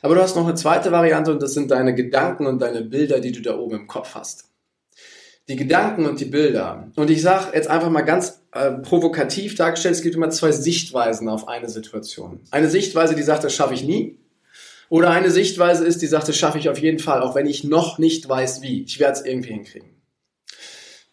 Aber 0.00 0.14
du 0.14 0.22
hast 0.22 0.36
noch 0.36 0.46
eine 0.46 0.54
zweite 0.54 0.92
Variante 0.92 1.32
und 1.32 1.42
das 1.42 1.54
sind 1.54 1.70
deine 1.72 1.94
Gedanken 1.94 2.46
und 2.46 2.60
deine 2.60 2.82
Bilder, 2.82 3.18
die 3.20 3.32
du 3.32 3.40
da 3.42 3.58
oben 3.58 3.74
im 3.74 3.86
Kopf 3.88 4.14
hast. 4.14 4.44
Die 5.48 5.56
Gedanken 5.56 6.06
und 6.06 6.20
die 6.20 6.26
Bilder. 6.26 6.92
Und 6.94 7.10
ich 7.10 7.22
sage 7.22 7.54
jetzt 7.54 7.68
einfach 7.68 7.90
mal 7.90 8.02
ganz 8.02 8.41
äh, 8.52 8.72
provokativ 8.72 9.54
dargestellt, 9.54 9.94
es 9.94 10.02
gibt 10.02 10.14
immer 10.14 10.30
zwei 10.30 10.52
Sichtweisen 10.52 11.28
auf 11.28 11.48
eine 11.48 11.68
Situation. 11.68 12.40
Eine 12.50 12.68
Sichtweise, 12.68 13.14
die 13.14 13.22
sagt, 13.22 13.44
das 13.44 13.54
schaffe 13.54 13.74
ich 13.74 13.84
nie. 13.84 14.18
Oder 14.88 15.10
eine 15.10 15.30
Sichtweise 15.30 15.86
ist, 15.86 16.02
die 16.02 16.06
sagt, 16.06 16.28
das 16.28 16.36
schaffe 16.36 16.58
ich 16.58 16.68
auf 16.68 16.78
jeden 16.78 16.98
Fall, 16.98 17.22
auch 17.22 17.34
wenn 17.34 17.46
ich 17.46 17.64
noch 17.64 17.98
nicht 17.98 18.28
weiß 18.28 18.60
wie. 18.60 18.82
Ich 18.82 19.00
werde 19.00 19.18
es 19.18 19.24
irgendwie 19.24 19.54
hinkriegen. 19.54 19.88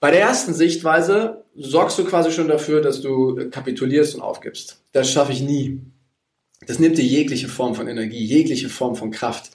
Bei 0.02 0.12
der 0.12 0.22
ersten 0.22 0.54
Sichtweise 0.54 1.46
sorgst 1.56 1.98
du 1.98 2.06
quasi 2.06 2.32
schon 2.32 2.50
dafür, 2.50 2.82
dass 2.82 3.02
du 3.02 3.50
kapitulierst 3.50 4.16
und 4.16 4.22
aufgibst. 4.22 4.82
Das 4.92 5.10
schaffe 5.10 5.32
ich 5.32 5.42
nie. 5.42 5.80
Das 6.68 6.80
nimmt 6.80 6.98
dir 6.98 7.06
jegliche 7.06 7.48
Form 7.48 7.74
von 7.74 7.88
Energie, 7.88 8.24
jegliche 8.24 8.70
Form 8.70 8.96
von 8.96 9.12
Kraft. 9.12 9.52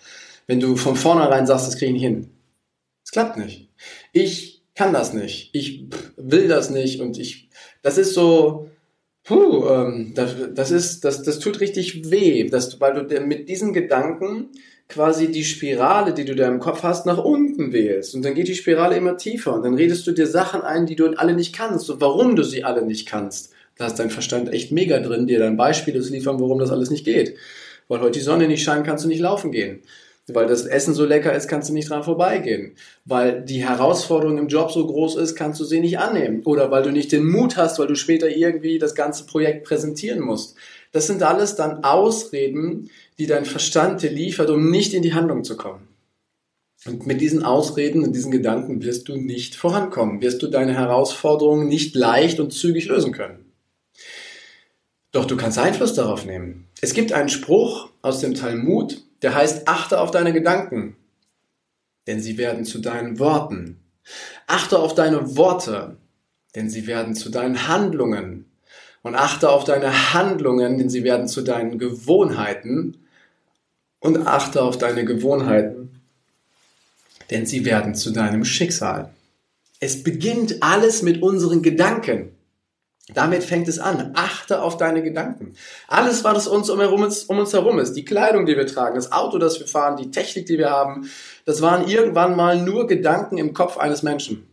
Wenn 0.47 0.61
du 0.61 0.77
von 0.77 0.97
vornherein 0.97 1.47
sagst, 1.47 1.67
das 1.67 1.77
kriege 1.77 1.95
ich 1.95 2.03
hin. 2.03 2.31
Es 3.05 3.11
klappt 3.11 3.37
nicht. 3.37 3.69
Ich 4.13 4.63
kann 4.75 4.93
das 4.93 5.13
nicht. 5.13 5.51
Ich 5.55 5.87
will 6.17 6.49
das 6.49 6.71
nicht 6.71 7.01
und 7.01 7.19
ich 7.19 7.44
das 7.85 7.99
ist 7.99 8.15
so, 8.15 8.69
Puh, 9.25 9.67
ähm, 9.69 10.13
das, 10.15 10.35
das 10.53 10.71
ist, 10.71 11.05
das, 11.05 11.23
das 11.23 11.39
tut 11.39 11.61
richtig 11.61 12.11
weh, 12.11 12.47
dass, 12.49 12.79
weil 12.79 13.07
du 13.07 13.21
mit 13.21 13.49
diesen 13.49 13.73
Gedanken 13.73 14.51
quasi 14.87 15.33
die 15.33 15.45
Spirale, 15.45 16.13
die 16.13 16.27
du 16.27 16.35
da 16.35 16.47
im 16.47 16.61
Kopf 16.61 16.83
hast, 16.83 17.07
nach 17.07 17.17
unten 17.17 17.73
wählst. 17.73 18.15
Und 18.15 18.23
dann 18.23 18.35
geht 18.35 18.49
die 18.49 18.55
Spirale 18.55 18.99
immer 18.99 19.17
tiefer. 19.17 19.55
Und 19.55 19.65
dann 19.65 19.75
redest 19.75 20.07
du 20.07 20.13
dir 20.13 20.27
Sachen 20.27 20.61
ein, 20.61 20.85
die 20.85 20.95
du 20.95 21.07
alle 21.17 21.33
nicht 21.33 21.57
kannst 21.57 21.89
und 21.89 22.03
warum 22.03 22.37
du 22.37 22.43
sie 22.43 22.65
alle 22.65 22.85
nicht 22.85 23.09
kannst. 23.09 23.55
Da 23.77 23.87
ist 23.87 23.99
dein 23.99 24.11
Verstand 24.11 24.53
echt 24.53 24.73
mega 24.73 25.01
drin, 25.01 25.27
dir 25.27 25.39
dann 25.39 25.57
Beispiele 25.57 26.03
zu 26.03 26.13
liefern, 26.13 26.39
warum 26.39 26.59
das 26.59 26.71
alles 26.71 26.91
nicht 26.91 27.07
geht. 27.07 27.35
Weil 27.89 28.01
heute 28.01 28.19
die 28.19 28.25
Sonne 28.25 28.47
nicht 28.47 28.63
scheint, 28.63 28.87
kannst 28.87 29.05
du 29.05 29.09
nicht 29.09 29.21
laufen 29.21 29.53
gehen. 29.53 29.81
Weil 30.27 30.47
das 30.47 30.65
Essen 30.65 30.95
so 30.95 31.05
lecker 31.05 31.35
ist, 31.35 31.49
kannst 31.49 31.69
du 31.69 31.75
nicht 31.75 31.91
dran 31.91 32.03
vorbeigehen. 32.03 32.77
Weil 33.05 33.43
die 33.43 33.67
Herausforderung 33.67 34.39
im 34.39 34.49
Job 34.49 34.73
so 34.73 34.87
groß 34.87 35.17
ist, 35.17 35.35
kannst 35.35 35.61
du 35.61 35.65
sie 35.65 35.81
nicht 35.81 35.99
annehmen. 35.99 36.43
Oder 36.45 36.71
weil 36.71 36.83
du 36.83 36.91
nicht 36.91 37.13
den 37.13 37.27
Mut 37.27 37.59
hast, 37.59 37.79
weil 37.79 37.89
du 37.89 37.95
später 37.95 38.29
irgendwie 38.29 38.79
das 38.79 38.95
ganze 38.95 39.27
Projekt 39.27 39.65
präsentieren 39.67 40.21
musst. 40.21 40.57
Das 40.93 41.07
sind 41.07 41.23
alles 41.23 41.57
dann 41.57 41.85
Ausreden, 41.85 42.91
die 43.19 43.27
dein 43.27 43.45
Verstand 43.45 44.01
dir 44.03 44.11
liefert, 44.11 44.49
um 44.49 44.71
nicht 44.71 44.95
in 44.95 45.03
die 45.03 45.13
Handlung 45.13 45.45
zu 45.45 45.57
kommen. 45.57 45.89
Und 46.87 47.07
mit 47.07 47.21
diesen 47.21 47.43
Ausreden 47.43 48.03
und 48.03 48.15
diesen 48.15 48.31
Gedanken 48.31 48.83
wirst 48.83 49.09
du 49.09 49.17
nicht 49.17 49.55
vorankommen, 49.55 50.21
wirst 50.23 50.43
du 50.43 50.47
deine 50.47 50.75
Herausforderungen 50.75 51.67
nicht 51.69 51.95
leicht 51.95 52.41
und 52.41 52.53
zügig 52.53 52.87
lösen 52.87 53.13
können. 53.13 53.53
Doch 55.13 55.25
du 55.25 55.37
kannst 55.37 55.59
Einfluss 55.59 55.95
darauf 55.95 56.27
nehmen. 56.27 56.67
Es 56.81 56.93
gibt 56.93 57.13
einen 57.13 57.29
Spruch 57.29 57.91
aus 58.03 58.21
dem 58.21 58.35
Talmud, 58.35 59.03
der 59.25 59.35
heißt, 59.35 59.67
achte 59.67 60.01
auf 60.01 60.11
deine 60.11 60.35
Gedanken, 60.35 60.97
denn 62.07 62.21
sie 62.21 62.37
werden 62.37 62.67
zu 62.67 62.79
deinen 62.79 63.19
Worten. 63.19 63.81
Achte 64.47 64.79
auf 64.79 64.95
deine 64.95 65.37
Worte, 65.39 65.97
denn 66.55 66.69
sie 66.69 66.87
werden 66.87 67.15
zu 67.15 67.31
deinen 67.31 67.67
Handlungen. 67.67 68.45
Und 69.03 69.15
achte 69.15 69.49
auf 69.51 69.65
deine 69.65 70.13
Handlungen, 70.13 70.77
denn 70.77 70.91
sie 70.91 71.05
werden 71.05 71.27
zu 71.27 71.41
deinen 71.41 71.79
Gewohnheiten. 71.79 72.99
Und 73.99 74.27
achte 74.27 74.63
auf 74.63 74.77
deine 74.77 75.07
Gewohnheiten, 75.07 76.03
denn 77.31 77.47
sie 77.47 77.65
werden 77.65 77.95
zu 77.95 78.11
deinem 78.11 78.45
Schicksal. 78.45 79.09
Es 79.81 80.03
beginnt 80.03 80.63
alles 80.63 81.01
mit 81.01 81.23
unseren 81.23 81.63
Gedanken. 81.63 82.33
Damit 83.13 83.45
fängt 83.45 83.69
es 83.69 83.79
an. 83.79 84.13
Achte 84.15 84.63
auf 84.63 84.79
deine 84.79 85.03
Gedanken. 85.03 85.55
Alles, 85.89 86.25
was 86.25 86.49
uns 86.49 86.71
um, 86.71 86.81
uns 86.81 87.25
um 87.25 87.39
uns 87.39 87.53
herum 87.53 87.79
ist, 87.79 87.93
die 87.93 88.05
Kleidung, 88.05 88.47
die 88.47 88.57
wir 88.57 88.67
tragen, 88.67 88.95
das 88.95 89.13
Auto, 89.13 89.37
das 89.37 89.61
wir 89.61 89.67
fahren, 89.67 89.99
die 89.99 90.11
Technik, 90.11 90.47
die 90.47 90.57
wir 90.57 90.71
haben, 90.71 91.11
das 91.45 91.61
waren 91.61 91.87
irgendwann 91.87 92.35
mal 92.35 92.63
nur 92.63 92.87
Gedanken 92.87 93.37
im 93.37 93.53
Kopf 93.53 93.77
eines 93.77 94.03
Menschen. 94.03 94.49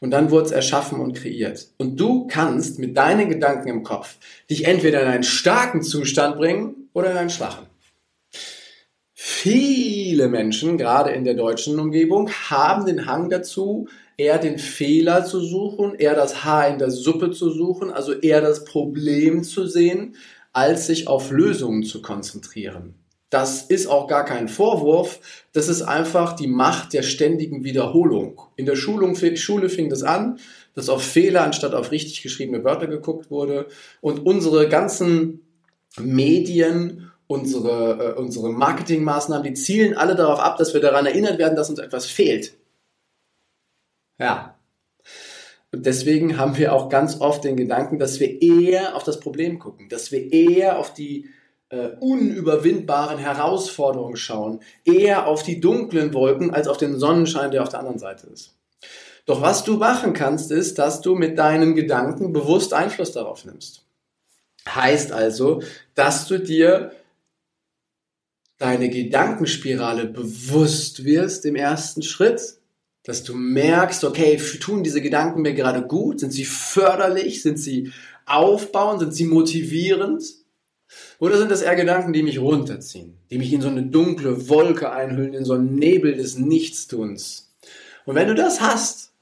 Und 0.00 0.12
dann 0.12 0.30
wurde 0.30 0.46
es 0.46 0.52
erschaffen 0.52 1.00
und 1.00 1.14
kreiert. 1.14 1.66
Und 1.78 1.98
du 1.98 2.28
kannst 2.28 2.78
mit 2.78 2.96
deinen 2.96 3.28
Gedanken 3.28 3.68
im 3.68 3.82
Kopf 3.82 4.18
dich 4.48 4.66
entweder 4.66 5.02
in 5.02 5.08
einen 5.08 5.24
starken 5.24 5.82
Zustand 5.82 6.36
bringen 6.36 6.88
oder 6.92 7.10
in 7.10 7.16
einen 7.16 7.30
schwachen. 7.30 7.66
Viele 9.14 10.28
Menschen, 10.28 10.78
gerade 10.78 11.10
in 11.10 11.24
der 11.24 11.34
deutschen 11.34 11.78
Umgebung, 11.80 12.30
haben 12.30 12.86
den 12.86 13.06
Hang 13.06 13.30
dazu, 13.30 13.88
eher 14.16 14.38
den 14.38 14.58
Fehler 14.58 15.24
zu 15.24 15.40
suchen, 15.40 15.94
eher 15.94 16.14
das 16.14 16.44
Haar 16.44 16.68
in 16.68 16.78
der 16.78 16.90
Suppe 16.90 17.30
zu 17.30 17.50
suchen, 17.50 17.90
also 17.90 18.12
eher 18.12 18.40
das 18.40 18.64
Problem 18.64 19.42
zu 19.42 19.66
sehen, 19.66 20.16
als 20.52 20.86
sich 20.86 21.08
auf 21.08 21.30
Lösungen 21.30 21.82
zu 21.82 22.00
konzentrieren. 22.02 22.94
Das 23.30 23.62
ist 23.62 23.88
auch 23.88 24.06
gar 24.06 24.24
kein 24.24 24.46
Vorwurf, 24.46 25.18
das 25.52 25.68
ist 25.68 25.82
einfach 25.82 26.34
die 26.34 26.46
Macht 26.46 26.92
der 26.92 27.02
ständigen 27.02 27.64
Wiederholung. 27.64 28.40
In 28.54 28.66
der 28.66 28.76
Schulung, 28.76 29.16
Schule 29.16 29.68
fing 29.68 29.90
das 29.90 30.04
an, 30.04 30.38
dass 30.74 30.88
auf 30.88 31.02
Fehler 31.02 31.42
anstatt 31.42 31.74
auf 31.74 31.90
richtig 31.90 32.22
geschriebene 32.22 32.62
Wörter 32.62 32.86
geguckt 32.86 33.30
wurde 33.30 33.66
und 34.00 34.24
unsere 34.24 34.68
ganzen 34.68 35.40
Medien 35.98 37.10
unsere, 37.26 38.14
äh, 38.16 38.20
unsere 38.20 38.50
Marketingmaßnahmen, 38.50 39.44
die 39.44 39.54
zielen 39.54 39.96
alle 39.96 40.14
darauf 40.14 40.40
ab, 40.40 40.58
dass 40.58 40.74
wir 40.74 40.80
daran 40.80 41.06
erinnert 41.06 41.38
werden, 41.38 41.56
dass 41.56 41.70
uns 41.70 41.78
etwas 41.78 42.06
fehlt. 42.06 42.54
Ja. 44.18 44.58
Und 45.72 45.86
deswegen 45.86 46.38
haben 46.38 46.56
wir 46.56 46.72
auch 46.72 46.88
ganz 46.88 47.20
oft 47.20 47.44
den 47.44 47.56
Gedanken, 47.56 47.98
dass 47.98 48.20
wir 48.20 48.40
eher 48.40 48.94
auf 48.94 49.02
das 49.02 49.18
Problem 49.18 49.58
gucken, 49.58 49.88
dass 49.88 50.12
wir 50.12 50.32
eher 50.32 50.78
auf 50.78 50.94
die 50.94 51.30
äh, 51.70 51.88
unüberwindbaren 51.98 53.18
Herausforderungen 53.18 54.16
schauen, 54.16 54.60
eher 54.84 55.26
auf 55.26 55.42
die 55.42 55.60
dunklen 55.60 56.14
Wolken 56.14 56.52
als 56.52 56.68
auf 56.68 56.76
den 56.76 56.98
Sonnenschein, 56.98 57.50
der 57.50 57.62
auf 57.62 57.70
der 57.70 57.80
anderen 57.80 57.98
Seite 57.98 58.28
ist. 58.28 58.54
Doch 59.26 59.40
was 59.40 59.64
du 59.64 59.78
machen 59.78 60.12
kannst, 60.12 60.52
ist, 60.52 60.78
dass 60.78 61.00
du 61.00 61.14
mit 61.14 61.38
deinen 61.38 61.74
Gedanken 61.74 62.32
bewusst 62.32 62.74
Einfluss 62.74 63.12
darauf 63.12 63.44
nimmst. 63.44 63.84
Heißt 64.68 65.12
also, 65.12 65.62
dass 65.94 66.26
du 66.28 66.38
dir 66.38 66.92
deine 68.58 68.88
Gedankenspirale 68.88 70.06
bewusst 70.06 71.04
wirst 71.04 71.44
im 71.44 71.56
ersten 71.56 72.02
Schritt, 72.02 72.58
dass 73.04 73.22
du 73.22 73.34
merkst, 73.34 74.02
okay, 74.04 74.40
tun 74.60 74.82
diese 74.82 75.00
Gedanken 75.00 75.42
mir 75.42 75.54
gerade 75.54 75.86
gut? 75.86 76.20
Sind 76.20 76.32
sie 76.32 76.44
förderlich? 76.44 77.42
Sind 77.42 77.58
sie 77.58 77.92
aufbauend? 78.26 79.00
Sind 79.00 79.14
sie 79.14 79.26
motivierend? 79.26 80.24
Oder 81.18 81.38
sind 81.38 81.50
das 81.50 81.62
eher 81.62 81.76
Gedanken, 81.76 82.12
die 82.12 82.22
mich 82.22 82.38
runterziehen, 82.38 83.18
die 83.30 83.38
mich 83.38 83.52
in 83.52 83.60
so 83.60 83.68
eine 83.68 83.82
dunkle 83.82 84.48
Wolke 84.48 84.90
einhüllen, 84.90 85.34
in 85.34 85.44
so 85.44 85.54
einen 85.54 85.74
Nebel 85.74 86.16
des 86.16 86.38
Nichtstuns? 86.38 87.52
Und 88.06 88.14
wenn 88.14 88.28
du 88.28 88.34
das 88.34 88.60
hast, 88.60 89.12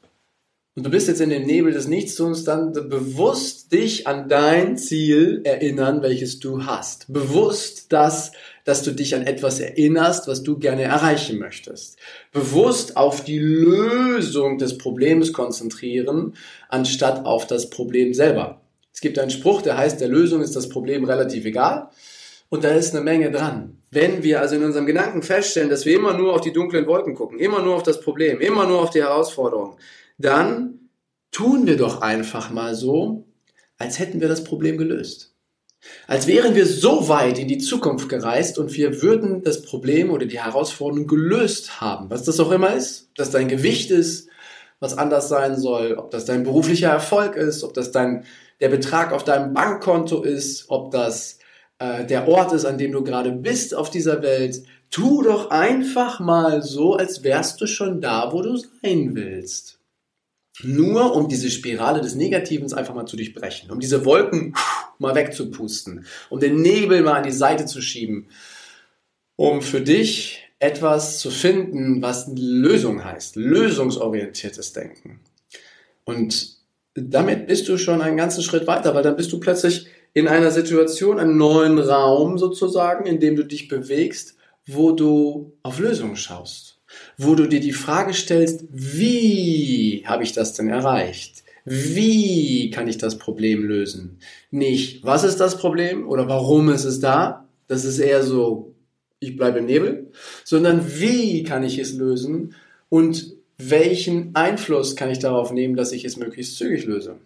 und 0.74 0.86
du 0.86 0.90
bist 0.90 1.08
jetzt 1.08 1.20
in 1.20 1.30
dem 1.30 1.44
Nebel 1.44 1.72
des 1.72 1.86
Nichtstuns, 1.86 2.44
dann 2.44 2.72
bewusst 2.72 3.72
dich 3.72 4.06
an 4.06 4.28
dein 4.28 4.78
Ziel 4.78 5.42
erinnern, 5.44 6.00
welches 6.00 6.38
du 6.38 6.64
hast. 6.64 7.12
Bewusst 7.12 7.92
das 7.92 8.32
dass 8.64 8.82
du 8.82 8.92
dich 8.92 9.14
an 9.14 9.22
etwas 9.22 9.60
erinnerst, 9.60 10.28
was 10.28 10.42
du 10.42 10.58
gerne 10.58 10.82
erreichen 10.82 11.38
möchtest. 11.38 11.98
Bewusst 12.32 12.96
auf 12.96 13.24
die 13.24 13.38
Lösung 13.38 14.58
des 14.58 14.78
Problems 14.78 15.32
konzentrieren, 15.32 16.34
anstatt 16.68 17.24
auf 17.26 17.46
das 17.46 17.70
Problem 17.70 18.14
selber. 18.14 18.60
Es 18.92 19.00
gibt 19.00 19.18
einen 19.18 19.30
Spruch, 19.30 19.62
der 19.62 19.76
heißt, 19.76 20.00
der 20.00 20.08
Lösung 20.08 20.42
ist 20.42 20.54
das 20.54 20.68
Problem 20.68 21.04
relativ 21.04 21.44
egal. 21.44 21.88
Und 22.50 22.64
da 22.64 22.68
ist 22.68 22.94
eine 22.94 23.02
Menge 23.02 23.30
dran. 23.30 23.78
Wenn 23.90 24.22
wir 24.22 24.40
also 24.40 24.56
in 24.56 24.64
unserem 24.64 24.84
Gedanken 24.84 25.22
feststellen, 25.22 25.70
dass 25.70 25.86
wir 25.86 25.96
immer 25.96 26.16
nur 26.16 26.34
auf 26.34 26.42
die 26.42 26.52
dunklen 26.52 26.86
Wolken 26.86 27.14
gucken, 27.14 27.38
immer 27.38 27.62
nur 27.62 27.76
auf 27.76 27.82
das 27.82 28.00
Problem, 28.00 28.40
immer 28.40 28.66
nur 28.66 28.82
auf 28.82 28.90
die 28.90 29.02
Herausforderung, 29.02 29.78
dann 30.18 30.90
tun 31.30 31.66
wir 31.66 31.78
doch 31.78 32.02
einfach 32.02 32.50
mal 32.50 32.74
so, 32.74 33.26
als 33.78 33.98
hätten 33.98 34.20
wir 34.20 34.28
das 34.28 34.44
Problem 34.44 34.76
gelöst. 34.76 35.31
Als 36.06 36.26
wären 36.26 36.54
wir 36.54 36.66
so 36.66 37.08
weit 37.08 37.38
in 37.38 37.48
die 37.48 37.58
Zukunft 37.58 38.08
gereist 38.08 38.58
und 38.58 38.74
wir 38.74 39.02
würden 39.02 39.42
das 39.42 39.62
Problem 39.62 40.10
oder 40.10 40.26
die 40.26 40.40
Herausforderung 40.40 41.06
gelöst 41.06 41.80
haben. 41.80 42.10
Was 42.10 42.22
das 42.22 42.38
auch 42.38 42.52
immer 42.52 42.74
ist, 42.74 43.10
dass 43.16 43.30
dein 43.30 43.48
Gewicht 43.48 43.90
ist, 43.90 44.28
was 44.78 44.96
anders 44.98 45.28
sein 45.28 45.56
soll, 45.56 45.94
ob 45.94 46.10
das 46.10 46.24
dein 46.24 46.42
beruflicher 46.44 46.90
Erfolg 46.90 47.36
ist, 47.36 47.62
ob 47.62 47.74
das 47.74 47.92
dein, 47.92 48.24
der 48.60 48.68
Betrag 48.68 49.12
auf 49.12 49.24
deinem 49.24 49.54
Bankkonto 49.54 50.22
ist, 50.22 50.66
ob 50.68 50.90
das 50.90 51.38
äh, 51.78 52.04
der 52.04 52.28
Ort 52.28 52.52
ist, 52.52 52.64
an 52.64 52.78
dem 52.78 52.92
du 52.92 53.02
gerade 53.02 53.32
bist 53.32 53.74
auf 53.74 53.90
dieser 53.90 54.22
Welt. 54.22 54.62
Tu 54.90 55.22
doch 55.22 55.50
einfach 55.50 56.20
mal 56.20 56.62
so, 56.62 56.94
als 56.94 57.22
wärst 57.24 57.60
du 57.60 57.66
schon 57.66 58.00
da, 58.00 58.32
wo 58.32 58.42
du 58.42 58.56
sein 58.56 59.14
willst. 59.14 59.78
Nur 60.60 61.16
um 61.16 61.28
diese 61.28 61.50
Spirale 61.50 62.02
des 62.02 62.14
Negativen 62.14 62.70
einfach 62.72 62.94
mal 62.94 63.06
zu 63.06 63.16
durchbrechen, 63.16 63.70
um 63.70 63.80
diese 63.80 64.04
Wolken 64.04 64.54
mal 64.98 65.14
wegzupusten, 65.14 66.04
um 66.28 66.40
den 66.40 66.60
Nebel 66.60 67.02
mal 67.02 67.14
an 67.14 67.22
die 67.22 67.32
Seite 67.32 67.64
zu 67.64 67.80
schieben, 67.80 68.28
um 69.36 69.62
für 69.62 69.80
dich 69.80 70.42
etwas 70.58 71.18
zu 71.18 71.30
finden, 71.30 72.02
was 72.02 72.30
Lösung 72.36 73.02
heißt, 73.02 73.36
lösungsorientiertes 73.36 74.72
Denken. 74.72 75.20
Und 76.04 76.58
damit 76.94 77.46
bist 77.46 77.68
du 77.68 77.78
schon 77.78 78.02
einen 78.02 78.18
ganzen 78.18 78.42
Schritt 78.42 78.66
weiter, 78.66 78.94
weil 78.94 79.02
dann 79.02 79.16
bist 79.16 79.32
du 79.32 79.40
plötzlich 79.40 79.86
in 80.12 80.28
einer 80.28 80.50
Situation, 80.50 81.18
einem 81.18 81.38
neuen 81.38 81.78
Raum 81.78 82.36
sozusagen, 82.36 83.06
in 83.06 83.18
dem 83.18 83.36
du 83.36 83.44
dich 83.44 83.68
bewegst, 83.68 84.36
wo 84.66 84.92
du 84.92 85.56
auf 85.62 85.78
Lösungen 85.78 86.16
schaust 86.16 86.71
wo 87.16 87.34
du 87.34 87.46
dir 87.46 87.60
die 87.60 87.72
Frage 87.72 88.14
stellst, 88.14 88.64
wie 88.70 90.04
habe 90.06 90.22
ich 90.22 90.32
das 90.32 90.54
denn 90.54 90.68
erreicht? 90.68 91.42
Wie 91.64 92.70
kann 92.70 92.88
ich 92.88 92.98
das 92.98 93.18
Problem 93.18 93.64
lösen? 93.64 94.18
Nicht, 94.50 95.04
was 95.04 95.24
ist 95.24 95.38
das 95.38 95.58
Problem 95.58 96.08
oder 96.08 96.28
warum 96.28 96.68
ist 96.70 96.84
es 96.84 97.00
da? 97.00 97.46
Das 97.68 97.84
ist 97.84 97.98
eher 97.98 98.22
so, 98.22 98.74
ich 99.20 99.36
bleibe 99.36 99.60
im 99.60 99.66
Nebel, 99.66 100.10
sondern 100.44 100.98
wie 100.98 101.44
kann 101.44 101.62
ich 101.62 101.78
es 101.78 101.92
lösen 101.92 102.54
und 102.88 103.34
welchen 103.58 104.34
Einfluss 104.34 104.96
kann 104.96 105.10
ich 105.10 105.20
darauf 105.20 105.52
nehmen, 105.52 105.76
dass 105.76 105.92
ich 105.92 106.04
es 106.04 106.16
möglichst 106.16 106.56
zügig 106.56 106.84
löse? 106.84 107.16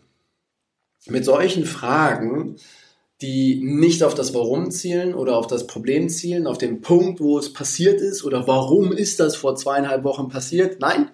Mit 1.08 1.24
solchen 1.24 1.64
Fragen 1.64 2.56
die 3.22 3.60
nicht 3.62 4.02
auf 4.02 4.14
das 4.14 4.34
Warum 4.34 4.70
zielen 4.70 5.14
oder 5.14 5.36
auf 5.36 5.46
das 5.46 5.66
Problem 5.66 6.08
zielen, 6.08 6.46
auf 6.46 6.58
den 6.58 6.80
Punkt, 6.80 7.20
wo 7.20 7.38
es 7.38 7.52
passiert 7.52 8.00
ist 8.00 8.24
oder 8.24 8.46
warum 8.46 8.92
ist 8.92 9.20
das 9.20 9.36
vor 9.36 9.56
zweieinhalb 9.56 10.04
Wochen 10.04 10.28
passiert. 10.28 10.80
Nein, 10.80 11.10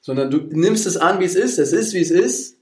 sondern 0.00 0.30
du 0.30 0.38
nimmst 0.38 0.86
es 0.86 0.96
an, 0.96 1.20
wie 1.20 1.26
es 1.26 1.34
ist. 1.34 1.58
Es 1.58 1.72
ist, 1.72 1.92
wie 1.92 2.00
es 2.00 2.10
ist. 2.10 2.56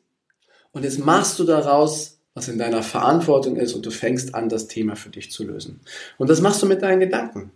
Und 0.72 0.84
jetzt 0.84 0.98
machst 0.98 1.38
du 1.38 1.44
daraus 1.44 2.20
was 2.34 2.48
in 2.48 2.58
deiner 2.58 2.82
Verantwortung 2.82 3.56
ist 3.56 3.74
und 3.74 3.84
du 3.84 3.90
fängst 3.90 4.34
an, 4.34 4.48
das 4.48 4.68
Thema 4.68 4.96
für 4.96 5.10
dich 5.10 5.30
zu 5.30 5.44
lösen. 5.44 5.80
Und 6.16 6.30
das 6.30 6.40
machst 6.40 6.62
du 6.62 6.66
mit 6.66 6.82
deinen 6.82 7.00
Gedanken. 7.00 7.50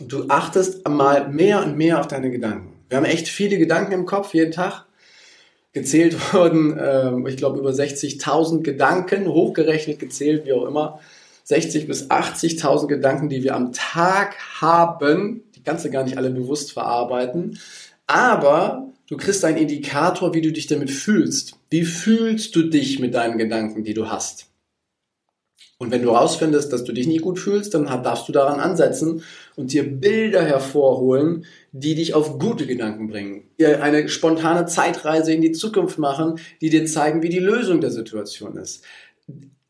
Du 0.00 0.28
achtest 0.28 0.86
mal 0.88 1.28
mehr 1.28 1.64
und 1.64 1.76
mehr 1.76 2.00
auf 2.00 2.08
deine 2.08 2.30
Gedanken. 2.30 2.72
Wir 2.88 2.96
haben 2.96 3.04
echt 3.04 3.28
viele 3.28 3.58
Gedanken 3.58 3.92
im 3.92 4.06
Kopf 4.06 4.34
jeden 4.34 4.52
Tag. 4.52 4.86
Gezählt 5.72 6.16
wurden, 6.32 6.76
äh, 6.76 7.28
ich 7.28 7.36
glaube, 7.36 7.58
über 7.58 7.70
60.000 7.70 8.62
Gedanken, 8.62 9.26
hochgerechnet 9.28 9.98
gezählt, 9.98 10.44
wie 10.46 10.52
auch 10.52 10.66
immer. 10.66 11.00
60 11.44 11.86
bis 11.86 12.08
80.000 12.10 12.86
Gedanken, 12.86 13.28
die 13.28 13.42
wir 13.42 13.56
am 13.56 13.72
Tag 13.72 14.36
haben. 14.60 15.42
Die 15.56 15.62
kannst 15.62 15.84
du 15.84 15.90
gar 15.90 16.04
nicht 16.04 16.16
alle 16.16 16.30
bewusst 16.30 16.72
verarbeiten. 16.72 17.58
Aber 18.06 18.92
du 19.08 19.16
kriegst 19.16 19.44
einen 19.44 19.58
Indikator, 19.58 20.34
wie 20.34 20.40
du 20.40 20.52
dich 20.52 20.66
damit 20.68 20.90
fühlst. 20.90 21.58
Wie 21.70 21.84
fühlst 21.84 22.54
du 22.54 22.62
dich 22.62 23.00
mit 23.00 23.14
deinen 23.14 23.38
Gedanken, 23.38 23.82
die 23.82 23.94
du 23.94 24.08
hast? 24.08 24.51
Und 25.82 25.90
wenn 25.90 26.02
du 26.02 26.12
herausfindest, 26.12 26.72
dass 26.72 26.84
du 26.84 26.92
dich 26.92 27.08
nicht 27.08 27.22
gut 27.22 27.40
fühlst, 27.40 27.74
dann 27.74 27.86
darfst 27.86 28.28
du 28.28 28.32
daran 28.32 28.60
ansetzen 28.60 29.24
und 29.56 29.72
dir 29.72 29.82
Bilder 29.82 30.40
hervorholen, 30.40 31.44
die 31.72 31.96
dich 31.96 32.14
auf 32.14 32.38
gute 32.38 32.68
Gedanken 32.68 33.08
bringen. 33.08 33.42
Eine 33.58 34.08
spontane 34.08 34.66
Zeitreise 34.66 35.32
in 35.32 35.40
die 35.40 35.50
Zukunft 35.50 35.98
machen, 35.98 36.38
die 36.60 36.70
dir 36.70 36.86
zeigen, 36.86 37.24
wie 37.24 37.30
die 37.30 37.40
Lösung 37.40 37.80
der 37.80 37.90
Situation 37.90 38.56
ist. 38.58 38.84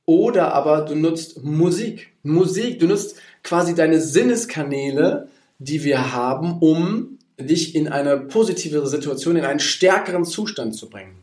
Oder 0.05 0.53
aber 0.53 0.83
du 0.83 0.97
nutzt 0.97 1.43
Musik. 1.45 2.13
Musik, 2.23 2.79
du 2.79 2.89
nutzt 2.89 3.17
quasi 3.43 3.75
deine 3.75 3.99
Sinneskanäle, 3.99 5.29
die 5.61 5.83
wir 5.83 6.13
haben, 6.13 6.59
um 6.59 7.17
dich 7.41 7.75
in 7.75 7.89
eine 7.89 8.19
positivere 8.19 8.87
Situation, 8.87 9.37
in 9.37 9.47
einen 9.47 9.61
stärkeren 9.61 10.27
Zustand 10.27 10.75
zu 10.75 10.91
bringen. 10.91 11.22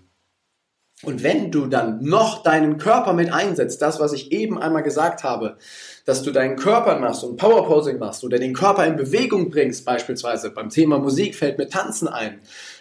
Und 1.04 1.24
wenn 1.24 1.50
du 1.50 1.68
dann 1.68 2.04
noch 2.04 2.44
deinen 2.44 2.78
Körper 2.78 3.14
mit 3.14 3.32
einsetzt, 3.32 3.82
das, 3.82 4.02
was 4.02 4.12
ich 4.12 4.34
eben 4.34 4.62
einmal 4.62 4.84
gesagt 4.84 5.24
habe, 5.24 5.56
dass 6.06 6.24
du 6.24 6.32
deinen 6.32 6.58
Körper 6.58 7.00
machst 7.00 7.24
und 7.24 7.38
Powerposing 7.38 8.00
machst 8.00 8.24
oder 8.26 8.38
den 8.38 8.54
Körper 8.54 8.86
in 8.86 8.98
Bewegung 8.98 9.50
bringst, 9.50 9.86
beispielsweise 9.86 10.52
beim 10.52 10.70
Thema 10.70 11.00
Musik 11.00 11.36
fällt 11.36 11.58
mir 11.58 11.70
Tanzen 11.70 12.10
ein, 12.10 12.40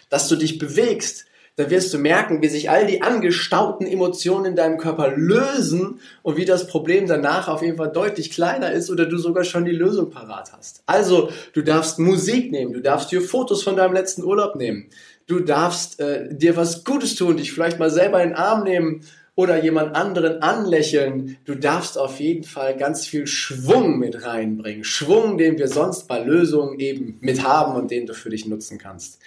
dass 0.09 0.27
du 0.27 0.35
dich 0.35 0.57
bewegst, 0.59 1.25
dann 1.55 1.69
wirst 1.69 1.93
du 1.93 1.97
merken, 1.97 2.41
wie 2.41 2.47
sich 2.47 2.69
all 2.69 2.87
die 2.87 3.01
angestauten 3.01 3.85
Emotionen 3.85 4.45
in 4.45 4.55
deinem 4.55 4.77
Körper 4.77 5.11
lösen 5.15 5.99
und 6.21 6.37
wie 6.37 6.45
das 6.45 6.67
Problem 6.67 7.05
danach 7.05 7.49
auf 7.49 7.61
jeden 7.61 7.75
Fall 7.75 7.91
deutlich 7.91 8.31
kleiner 8.31 8.71
ist 8.71 8.89
oder 8.89 9.05
du 9.05 9.17
sogar 9.17 9.43
schon 9.43 9.65
die 9.65 9.71
Lösung 9.71 10.09
parat 10.09 10.53
hast. 10.57 10.83
Also, 10.85 11.29
du 11.53 11.61
darfst 11.61 11.99
Musik 11.99 12.51
nehmen, 12.51 12.71
du 12.71 12.81
darfst 12.81 13.11
dir 13.11 13.21
Fotos 13.21 13.61
von 13.61 13.75
deinem 13.75 13.93
letzten 13.93 14.23
Urlaub 14.23 14.55
nehmen, 14.55 14.89
Du 15.29 15.39
darfst 15.39 15.99
äh, 15.99 16.27
dir 16.33 16.57
was 16.57 16.83
Gutes 16.83 17.13
tun, 17.13 17.37
dich 17.37 17.53
vielleicht 17.53 17.77
mal 17.77 17.91
selber 17.91 18.23
in 18.23 18.29
den 18.29 18.35
Arm 18.35 18.63
nehmen 18.63 19.05
oder 19.35 19.63
jemand 19.63 19.95
anderen 19.95 20.41
anlächeln. 20.41 21.37
Du 21.45 21.53
darfst 21.53 21.99
auf 21.99 22.19
jeden 22.19 22.43
Fall 22.43 22.75
ganz 22.75 23.05
viel 23.05 23.27
Schwung 23.27 23.99
mit 23.99 24.25
reinbringen. 24.25 24.83
Schwung, 24.83 25.37
den 25.37 25.59
wir 25.59 25.67
sonst 25.67 26.07
bei 26.07 26.17
Lösungen 26.19 26.79
eben 26.79 27.19
mit 27.21 27.43
haben 27.43 27.75
und 27.75 27.91
den 27.91 28.07
du 28.07 28.15
für 28.15 28.31
dich 28.31 28.47
nutzen 28.47 28.79
kannst. 28.79 29.19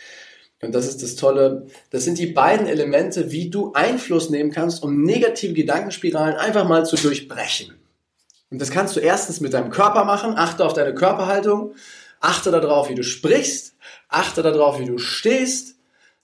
Und 0.61 0.75
das 0.75 0.89
ist 0.89 1.05
das 1.05 1.15
Tolle. 1.15 1.69
Das 1.91 2.03
sind 2.03 2.19
die 2.19 2.27
beiden 2.27 2.67
Elemente, 2.67 3.31
wie 3.31 3.49
du 3.49 3.73
Einfluss 3.73 4.29
nehmen 4.29 4.51
kannst, 4.51 4.83
um 4.83 5.05
negative 5.05 5.53
Gedankenspiralen 5.53 6.35
einfach 6.35 6.67
mal 6.67 6.85
zu 6.85 6.97
durchbrechen. 6.97 7.75
Und 8.51 8.61
das 8.61 8.73
kannst 8.73 8.97
du 8.97 9.01
erstens 9.01 9.41
mit 9.41 9.55
deinem 9.55 9.71
Körper 9.71 10.05
machen. 10.05 10.35
Achte 10.37 10.65
auf 10.65 10.73
deine 10.73 10.97
Körperhaltung. 10.97 11.77
Achte 12.19 12.51
darauf, 12.51 12.91
wie 12.91 12.97
du 12.97 13.05
sprichst. 13.05 13.77
Achte 14.09 14.43
darauf, 14.43 14.81
wie 14.81 14.87
du 14.87 14.99
stehst 14.99 15.72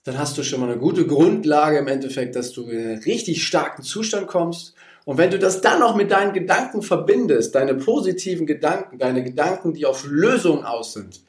dann 0.09 0.17
hast 0.17 0.39
du 0.39 0.43
schon 0.43 0.59
mal 0.59 0.71
eine 0.71 0.79
gute 0.79 1.05
Grundlage 1.05 1.77
im 1.77 1.87
Endeffekt, 1.87 2.35
dass 2.35 2.51
du 2.51 2.63
in 2.63 2.79
einen 2.79 3.03
richtig 3.03 3.45
starken 3.45 3.83
Zustand 3.83 4.25
kommst. 4.25 4.73
Und 5.05 5.19
wenn 5.19 5.29
du 5.29 5.37
das 5.37 5.61
dann 5.61 5.81
noch 5.81 5.95
mit 5.95 6.09
deinen 6.09 6.33
Gedanken 6.33 6.81
verbindest, 6.81 7.53
deine 7.53 7.75
positiven 7.75 8.47
Gedanken, 8.47 8.97
deine 8.97 9.23
Gedanken, 9.23 9.73
die 9.73 9.85
auf 9.85 10.07
Lösung 10.07 10.65
aus 10.65 10.93
sind, 10.93 11.21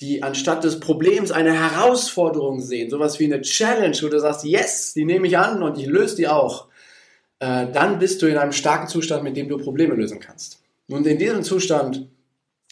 die 0.00 0.22
anstatt 0.22 0.62
des 0.62 0.78
Problems 0.78 1.32
eine 1.32 1.52
Herausforderung 1.52 2.60
sehen, 2.60 2.90
sowas 2.90 3.18
wie 3.18 3.24
eine 3.24 3.40
Challenge, 3.40 3.96
wo 4.02 4.06
du 4.06 4.20
sagst, 4.20 4.44
yes, 4.44 4.92
die 4.94 5.04
nehme 5.04 5.26
ich 5.26 5.36
an 5.36 5.60
und 5.64 5.76
ich 5.76 5.86
löse 5.86 6.14
die 6.14 6.28
auch, 6.28 6.68
äh, 7.40 7.66
dann 7.72 7.98
bist 7.98 8.22
du 8.22 8.26
in 8.26 8.36
einem 8.36 8.52
starken 8.52 8.86
Zustand, 8.86 9.24
mit 9.24 9.36
dem 9.36 9.48
du 9.48 9.58
Probleme 9.58 9.94
lösen 9.94 10.20
kannst. 10.20 10.60
Und 10.88 11.08
in 11.08 11.18
diesem 11.18 11.42
Zustand, 11.42 12.06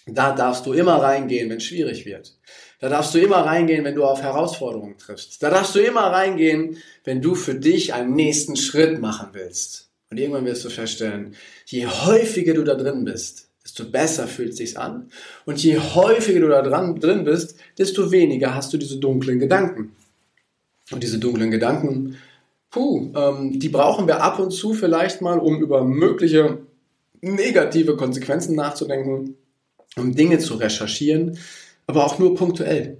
da 0.06 0.32
darfst 0.32 0.64
du 0.66 0.72
immer 0.72 1.02
reingehen, 1.02 1.50
wenn 1.50 1.56
es 1.56 1.64
schwierig 1.64 2.06
wird. 2.06 2.38
Da 2.78 2.88
darfst 2.88 3.14
du 3.14 3.18
immer 3.18 3.38
reingehen, 3.38 3.84
wenn 3.84 3.94
du 3.94 4.04
auf 4.04 4.22
Herausforderungen 4.22 4.98
triffst. 4.98 5.42
Da 5.42 5.50
darfst 5.50 5.74
du 5.74 5.80
immer 5.80 6.02
reingehen, 6.02 6.76
wenn 7.04 7.20
du 7.20 7.34
für 7.34 7.54
dich 7.54 7.92
einen 7.92 8.14
nächsten 8.14 8.56
Schritt 8.56 9.00
machen 9.00 9.30
willst. 9.32 9.90
Und 10.10 10.18
irgendwann 10.18 10.44
wirst 10.44 10.64
du 10.64 10.70
feststellen, 10.70 11.34
je 11.66 11.86
häufiger 11.86 12.54
du 12.54 12.62
da 12.62 12.74
drin 12.74 13.04
bist, 13.04 13.48
desto 13.64 13.84
besser 13.90 14.28
fühlt 14.28 14.56
sich 14.56 14.78
an. 14.78 15.10
Und 15.44 15.62
je 15.62 15.78
häufiger 15.78 16.40
du 16.40 16.48
da 16.48 16.62
dran, 16.62 17.00
drin 17.00 17.24
bist, 17.24 17.56
desto 17.76 18.12
weniger 18.12 18.54
hast 18.54 18.72
du 18.72 18.78
diese 18.78 18.98
dunklen 18.98 19.40
Gedanken. 19.40 19.96
Und 20.92 21.02
diese 21.02 21.18
dunklen 21.18 21.50
Gedanken, 21.50 22.16
puh, 22.70 23.10
ähm, 23.16 23.58
die 23.58 23.68
brauchen 23.68 24.06
wir 24.06 24.22
ab 24.22 24.38
und 24.38 24.52
zu 24.52 24.72
vielleicht 24.72 25.20
mal, 25.20 25.40
um 25.40 25.60
über 25.60 25.82
mögliche 25.82 26.58
negative 27.20 27.96
Konsequenzen 27.96 28.54
nachzudenken, 28.54 29.36
um 29.98 30.14
Dinge 30.14 30.38
zu 30.38 30.54
recherchieren, 30.54 31.38
aber 31.86 32.04
auch 32.04 32.18
nur 32.18 32.34
punktuell. 32.34 32.98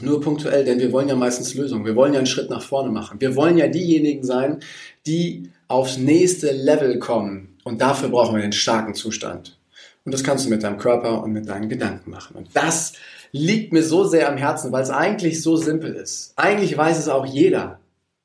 Nur 0.00 0.20
punktuell, 0.20 0.64
denn 0.64 0.80
wir 0.80 0.90
wollen 0.90 1.08
ja 1.08 1.14
meistens 1.14 1.54
Lösungen. 1.54 1.84
Wir 1.84 1.94
wollen 1.94 2.12
ja 2.12 2.18
einen 2.18 2.26
Schritt 2.26 2.50
nach 2.50 2.62
vorne 2.62 2.90
machen. 2.90 3.20
Wir 3.20 3.36
wollen 3.36 3.56
ja 3.56 3.68
diejenigen 3.68 4.24
sein, 4.24 4.58
die 5.06 5.50
aufs 5.68 5.98
nächste 5.98 6.50
Level 6.50 6.98
kommen. 6.98 7.56
Und 7.62 7.80
dafür 7.80 8.08
brauchen 8.08 8.34
wir 8.34 8.42
den 8.42 8.52
starken 8.52 8.94
Zustand. 8.94 9.56
Und 10.04 10.12
das 10.12 10.24
kannst 10.24 10.46
du 10.46 10.50
mit 10.50 10.64
deinem 10.64 10.78
Körper 10.78 11.22
und 11.22 11.32
mit 11.32 11.48
deinen 11.48 11.68
Gedanken 11.68 12.10
machen. 12.10 12.36
Und 12.36 12.48
das 12.54 12.94
liegt 13.30 13.72
mir 13.72 13.82
so 13.82 14.04
sehr 14.04 14.28
am 14.28 14.36
Herzen, 14.36 14.72
weil 14.72 14.82
es 14.82 14.90
eigentlich 14.90 15.42
so 15.42 15.56
simpel 15.56 15.94
ist. 15.94 16.32
Eigentlich 16.36 16.76
weiß 16.76 16.98
es 16.98 17.08
auch 17.08 17.24
jeder. 17.24 17.80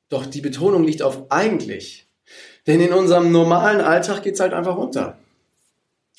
Doch 0.08 0.26
die 0.26 0.40
Betonung 0.40 0.84
liegt 0.84 1.02
auf 1.02 1.30
eigentlich. 1.30 2.06
Denn 2.66 2.80
in 2.80 2.92
unserem 2.92 3.30
normalen 3.30 3.80
Alltag 3.80 4.22
geht 4.22 4.34
es 4.34 4.40
halt 4.40 4.52
einfach 4.52 4.76
unter. 4.76 5.18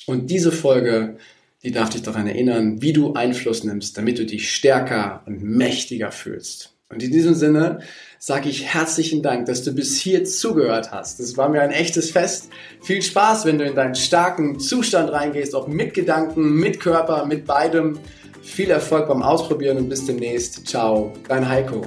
Und 0.06 0.30
diese 0.30 0.50
Folge 0.50 1.18
die 1.62 1.70
darf 1.70 1.90
dich 1.90 2.02
daran 2.02 2.26
erinnern, 2.26 2.82
wie 2.82 2.92
du 2.92 3.14
Einfluss 3.14 3.64
nimmst, 3.64 3.96
damit 3.96 4.18
du 4.18 4.26
dich 4.26 4.54
stärker 4.54 5.22
und 5.26 5.42
mächtiger 5.42 6.10
fühlst. 6.10 6.72
Und 6.88 7.02
in 7.02 7.10
diesem 7.10 7.34
Sinne 7.34 7.80
sage 8.18 8.50
ich 8.50 8.66
herzlichen 8.66 9.22
Dank, 9.22 9.46
dass 9.46 9.62
du 9.62 9.72
bis 9.72 9.98
hier 9.98 10.24
zugehört 10.24 10.92
hast. 10.92 11.20
Das 11.20 11.36
war 11.38 11.48
mir 11.48 11.62
ein 11.62 11.70
echtes 11.70 12.10
Fest. 12.10 12.50
Viel 12.82 13.00
Spaß, 13.00 13.46
wenn 13.46 13.58
du 13.58 13.64
in 13.64 13.74
deinen 13.74 13.94
starken 13.94 14.60
Zustand 14.60 15.10
reingehst, 15.10 15.54
auch 15.54 15.68
mit 15.68 15.94
Gedanken, 15.94 16.54
mit 16.56 16.80
Körper, 16.80 17.24
mit 17.24 17.46
beidem. 17.46 17.98
Viel 18.42 18.70
Erfolg 18.70 19.08
beim 19.08 19.22
Ausprobieren 19.22 19.78
und 19.78 19.88
bis 19.88 20.04
demnächst. 20.04 20.66
Ciao, 20.66 21.12
dein 21.28 21.48
Heiko. 21.48 21.86